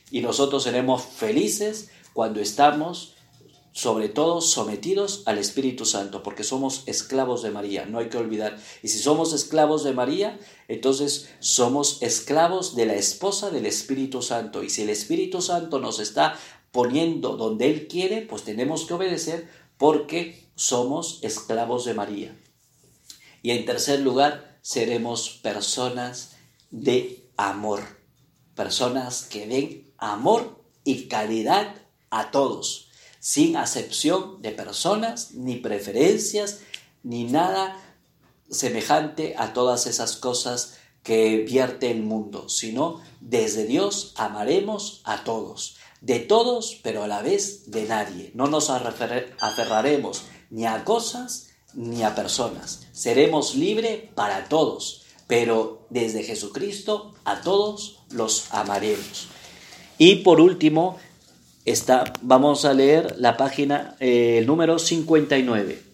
[0.10, 3.16] Y nosotros seremos felices cuando estamos
[3.72, 8.58] sobre todo sometidos al Espíritu Santo, porque somos esclavos de María, no hay que olvidar.
[8.82, 14.64] Y si somos esclavos de María, entonces somos esclavos de la esposa del Espíritu Santo.
[14.64, 16.38] Y si el Espíritu Santo nos está
[16.72, 19.48] poniendo donde Él quiere, pues tenemos que obedecer
[19.78, 22.38] porque somos esclavos de María.
[23.42, 26.36] Y en tercer lugar, seremos personas
[26.72, 27.82] de amor,
[28.56, 31.76] personas que den amor y caridad
[32.10, 32.89] a todos
[33.20, 36.60] sin acepción de personas, ni preferencias,
[37.04, 37.78] ni nada
[38.50, 45.78] semejante a todas esas cosas que vierte el mundo, sino desde Dios amaremos a todos,
[46.02, 48.32] de todos, pero a la vez de nadie.
[48.34, 52.88] No nos aferraremos ni a cosas ni a personas.
[52.92, 59.28] Seremos libres para todos, pero desde Jesucristo a todos los amaremos.
[59.98, 60.98] Y por último,
[62.22, 65.90] vamos a leer la página, eh, número 59.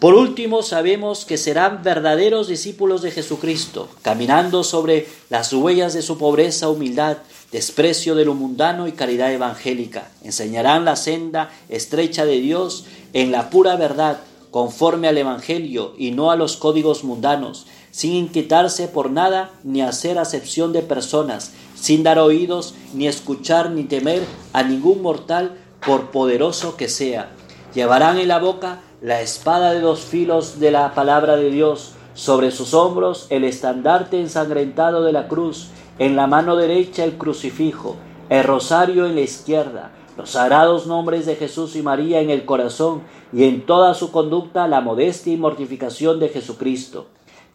[0.00, 6.18] Por último, sabemos que serán verdaderos discípulos de Jesucristo, caminando sobre las huellas de su
[6.18, 7.18] pobreza, humildad,
[7.50, 10.08] desprecio de lo mundano y caridad evangélica.
[10.22, 14.20] Enseñarán la senda estrecha de Dios en la pura verdad,
[14.52, 17.66] conforme al Evangelio y no a los códigos mundanos.
[17.98, 23.82] Sin inquietarse por nada ni hacer acepción de personas, sin dar oídos, ni escuchar, ni
[23.82, 24.22] temer
[24.52, 27.32] a ningún mortal, por poderoso que sea.
[27.74, 32.52] Llevarán en la boca la espada de dos filos de la palabra de Dios, sobre
[32.52, 37.96] sus hombros el estandarte ensangrentado de la cruz, en la mano derecha el crucifijo,
[38.28, 43.02] el rosario en la izquierda, los sagrados nombres de Jesús y María en el corazón
[43.32, 47.08] y en toda su conducta la modestia y mortificación de Jesucristo.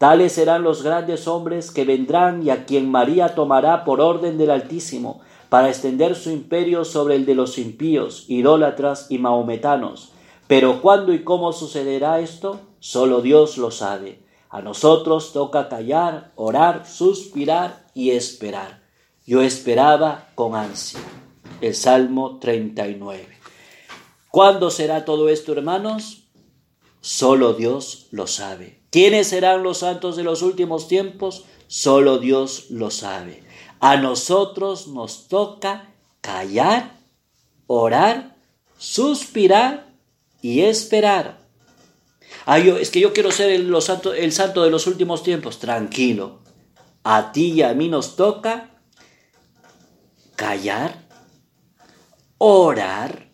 [0.04, 4.51] Tales serán los grandes hombres que vendrán y a quien María tomará por orden del
[4.51, 10.12] Altísimo, para extender su imperio sobre el de los impíos, idólatras y mahometanos.
[10.45, 14.26] Pero cuándo y cómo sucederá esto, solo Dios lo sabe.
[14.49, 18.84] A nosotros toca callar, orar, suspirar y esperar.
[19.26, 20.99] Yo esperaba con ansia.
[21.62, 23.26] El Salmo 39.
[24.30, 26.26] ¿Cuándo será todo esto, hermanos?
[26.99, 28.82] Solo Dios lo sabe.
[28.93, 31.45] ¿Quiénes serán los santos de los últimos tiempos?
[31.65, 33.43] Solo Dios lo sabe.
[33.79, 36.99] A nosotros nos toca callar,
[37.65, 38.37] orar,
[38.77, 39.95] suspirar
[40.43, 41.39] y esperar.
[42.45, 45.57] Ay, yo, es que yo quiero ser el, santo, el santo de los últimos tiempos.
[45.57, 46.41] Tranquilo.
[47.03, 48.79] A ti y a mí nos toca
[50.35, 51.07] callar,
[52.37, 53.31] orar.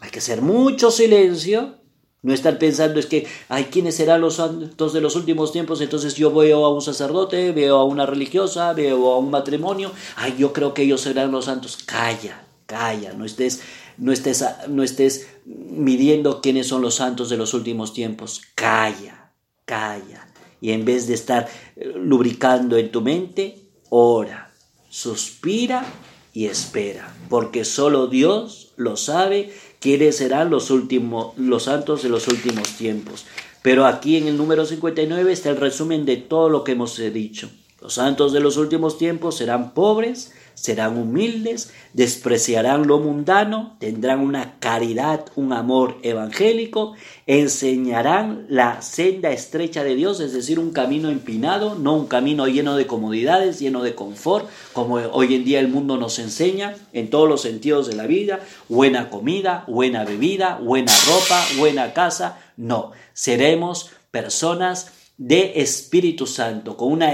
[0.00, 1.83] Hay que hacer mucho silencio.
[2.24, 5.82] No estar pensando es que, ay, ¿quiénes serán los santos de los últimos tiempos?
[5.82, 9.92] Entonces yo veo a un sacerdote, veo a una religiosa, veo a un matrimonio.
[10.16, 11.76] Ay, yo creo que ellos serán los santos.
[11.84, 13.60] Calla, calla, no estés,
[13.98, 18.40] no estés, no estés midiendo quiénes son los santos de los últimos tiempos.
[18.54, 19.32] Calla,
[19.66, 20.26] calla.
[20.62, 21.46] Y en vez de estar
[21.76, 24.50] eh, lubricando en tu mente, ora,
[24.88, 25.84] suspira
[26.32, 29.52] y espera, porque solo Dios lo sabe
[29.84, 33.26] quiénes serán los últimos los santos de los últimos tiempos.
[33.60, 37.50] Pero aquí en el número 59 está el resumen de todo lo que hemos dicho.
[37.84, 44.58] Los santos de los últimos tiempos serán pobres, serán humildes, despreciarán lo mundano, tendrán una
[44.58, 46.94] caridad, un amor evangélico,
[47.26, 52.74] enseñarán la senda estrecha de Dios, es decir, un camino empinado, no un camino lleno
[52.74, 57.28] de comodidades, lleno de confort, como hoy en día el mundo nos enseña en todos
[57.28, 63.90] los sentidos de la vida, buena comida, buena bebida, buena ropa, buena casa, no, seremos
[64.10, 67.12] personas de Espíritu Santo, con, una,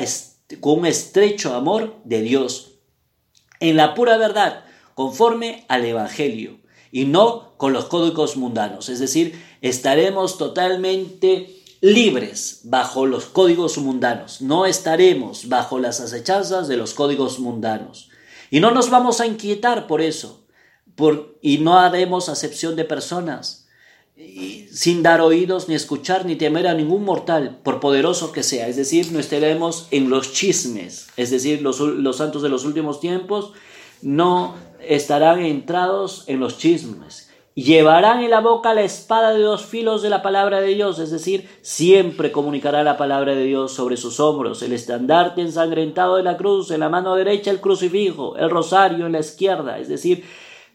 [0.59, 2.73] con un estrecho amor de Dios
[3.61, 6.59] en la pura verdad, conforme al Evangelio,
[6.91, 8.89] y no con los códigos mundanos.
[8.89, 16.77] Es decir, estaremos totalmente libres bajo los códigos mundanos, no estaremos bajo las acechanzas de
[16.77, 18.11] los códigos mundanos.
[18.51, 20.41] Y no nos vamos a inquietar por eso,
[21.41, 23.60] y no haremos acepción de personas,
[24.71, 28.69] sin dar oídos, ni escuchar, ni temer a ningún mortal, por poderoso que sea.
[28.69, 31.09] Es decir, no estaremos en los chismes.
[31.17, 33.53] Es decir, los, los santos de los últimos tiempos
[34.03, 37.31] no estarán entrados en los chismes.
[37.55, 41.11] Llevarán en la boca la espada de dos filos de la palabra de Dios, es
[41.11, 46.37] decir, siempre comunicará la palabra de Dios sobre sus hombros, el estandarte ensangrentado de la
[46.37, 50.25] cruz, en la mano derecha el crucifijo, el rosario en la izquierda, es decir,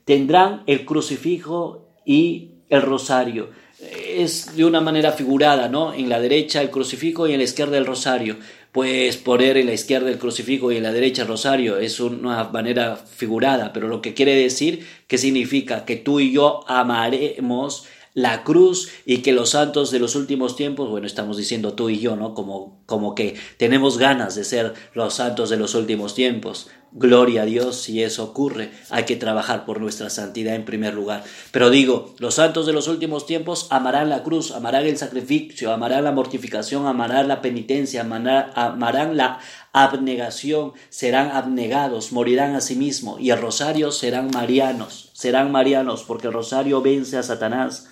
[0.04, 3.50] tendrán el crucifijo y el rosario.
[3.80, 5.94] Es de una manera figurada, ¿no?
[5.94, 8.38] En la derecha el crucifijo y en la izquierda el rosario.
[8.72, 12.44] Pues poner en la izquierda el crucifijo y en la derecha el rosario es una
[12.46, 17.86] manera figurada, pero lo que quiere decir que significa que tú y yo amaremos
[18.16, 22.00] la cruz y que los santos de los últimos tiempos, bueno, estamos diciendo tú y
[22.00, 22.34] yo, ¿no?
[22.34, 26.70] Como, como que tenemos ganas de ser los santos de los últimos tiempos.
[26.98, 28.72] Gloria a Dios si eso ocurre.
[28.90, 31.26] Hay que trabajar por nuestra santidad en primer lugar.
[31.52, 36.06] Pero digo, los santos de los últimos tiempos amarán la cruz, amarán el sacrificio, amarán
[36.06, 39.40] la mortificación, amarán la penitencia, amarán, la
[39.74, 46.28] abnegación, serán abnegados, morirán a sí mismos y el rosario serán marianos, serán marianos porque
[46.28, 47.90] el rosario vence a Satanás.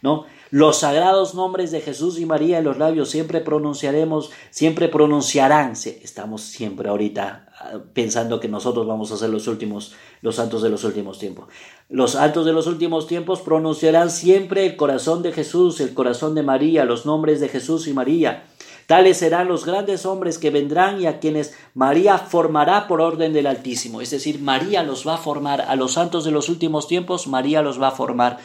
[0.00, 0.26] ¿no?
[0.50, 5.72] Los sagrados nombres de Jesús y María en los labios siempre pronunciaremos, siempre pronunciarán.
[5.72, 10.70] Estamos siempre ahorita ah, pensando que nosotros vamos a ser los últimos, los santos de
[10.70, 11.48] los últimos tiempos.
[11.90, 16.42] Los santos de los últimos tiempos pronunciarán siempre el corazón de Jesús, el corazón de
[16.42, 18.44] María, los nombres de Jesús y María.
[18.88, 23.46] Tales serán los grandes hombres que vendrán y a quienes María formará por orden del
[23.46, 24.00] Altísimo.
[24.00, 25.60] Es decir, María los va a formar.
[25.60, 28.38] A los santos de los últimos tiempos, María los va a formar.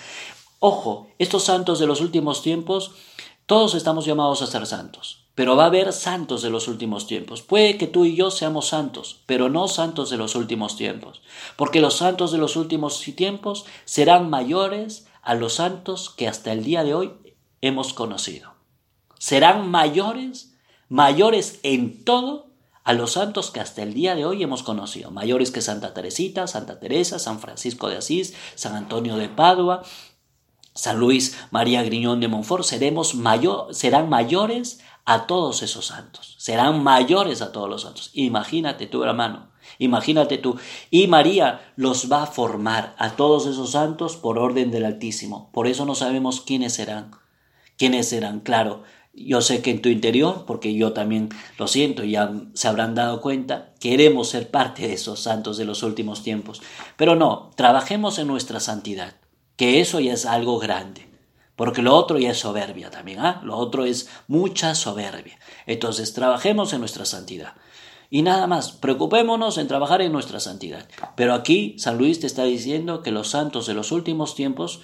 [0.65, 2.91] Ojo, estos santos de los últimos tiempos,
[3.47, 7.41] todos estamos llamados a ser santos, pero va a haber santos de los últimos tiempos.
[7.41, 11.21] Puede que tú y yo seamos santos, pero no santos de los últimos tiempos,
[11.57, 16.63] porque los santos de los últimos tiempos serán mayores a los santos que hasta el
[16.63, 17.11] día de hoy
[17.59, 18.53] hemos conocido.
[19.19, 20.55] Serán mayores
[20.87, 22.53] mayores en todo
[22.85, 26.47] a los santos que hasta el día de hoy hemos conocido, mayores que Santa Teresita,
[26.47, 29.83] Santa Teresa, San Francisco de Asís, San Antonio de Padua,
[30.73, 36.83] San Luis María Griñón de Montfort, seremos mayor, serán mayores a todos esos santos, serán
[36.83, 38.09] mayores a todos los santos.
[38.13, 40.57] Imagínate tú, hermano, imagínate tú.
[40.89, 45.49] Y María los va a formar a todos esos santos por orden del Altísimo.
[45.51, 47.11] Por eso no sabemos quiénes serán.
[47.77, 48.39] ¿Quiénes serán?
[48.39, 52.95] Claro, yo sé que en tu interior, porque yo también lo siento, ya se habrán
[52.95, 56.61] dado cuenta, queremos ser parte de esos santos de los últimos tiempos.
[56.97, 59.15] Pero no, trabajemos en nuestra santidad,
[59.55, 61.09] que eso ya es algo grande.
[61.55, 63.41] Porque lo otro ya es soberbia también, ¿ah?
[63.43, 65.37] Lo otro es mucha soberbia.
[65.67, 67.53] Entonces, trabajemos en nuestra santidad.
[68.09, 70.87] Y nada más, preocupémonos en trabajar en nuestra santidad.
[71.15, 74.81] Pero aquí San Luis te está diciendo que los santos de los últimos tiempos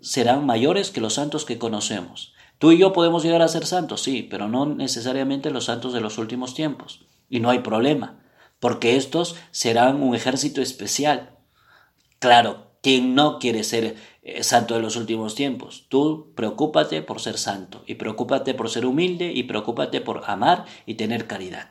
[0.00, 2.34] serán mayores que los santos que conocemos.
[2.58, 6.00] Tú y yo podemos llegar a ser santos, sí, pero no necesariamente los santos de
[6.00, 7.06] los últimos tiempos.
[7.28, 8.20] Y no hay problema,
[8.60, 11.36] porque estos serán un ejército especial.
[12.18, 15.86] Claro, quien no quiere ser eh, santo de los últimos tiempos?
[15.88, 20.94] Tú preocúpate por ser santo, y preocúpate por ser humilde, y preocúpate por amar y
[20.94, 21.70] tener caridad.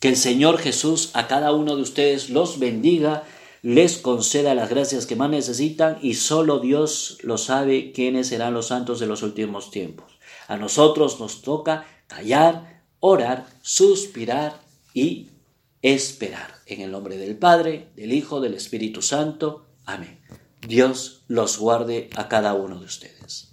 [0.00, 3.24] Que el Señor Jesús a cada uno de ustedes los bendiga
[3.62, 8.66] les conceda las gracias que más necesitan y solo Dios lo sabe quiénes serán los
[8.66, 10.18] santos de los últimos tiempos.
[10.48, 14.60] A nosotros nos toca callar, orar, suspirar
[14.92, 15.28] y
[15.80, 16.56] esperar.
[16.66, 19.66] En el nombre del Padre, del Hijo, del Espíritu Santo.
[20.60, 23.51] Dios los guarde a cada uno de ustedes.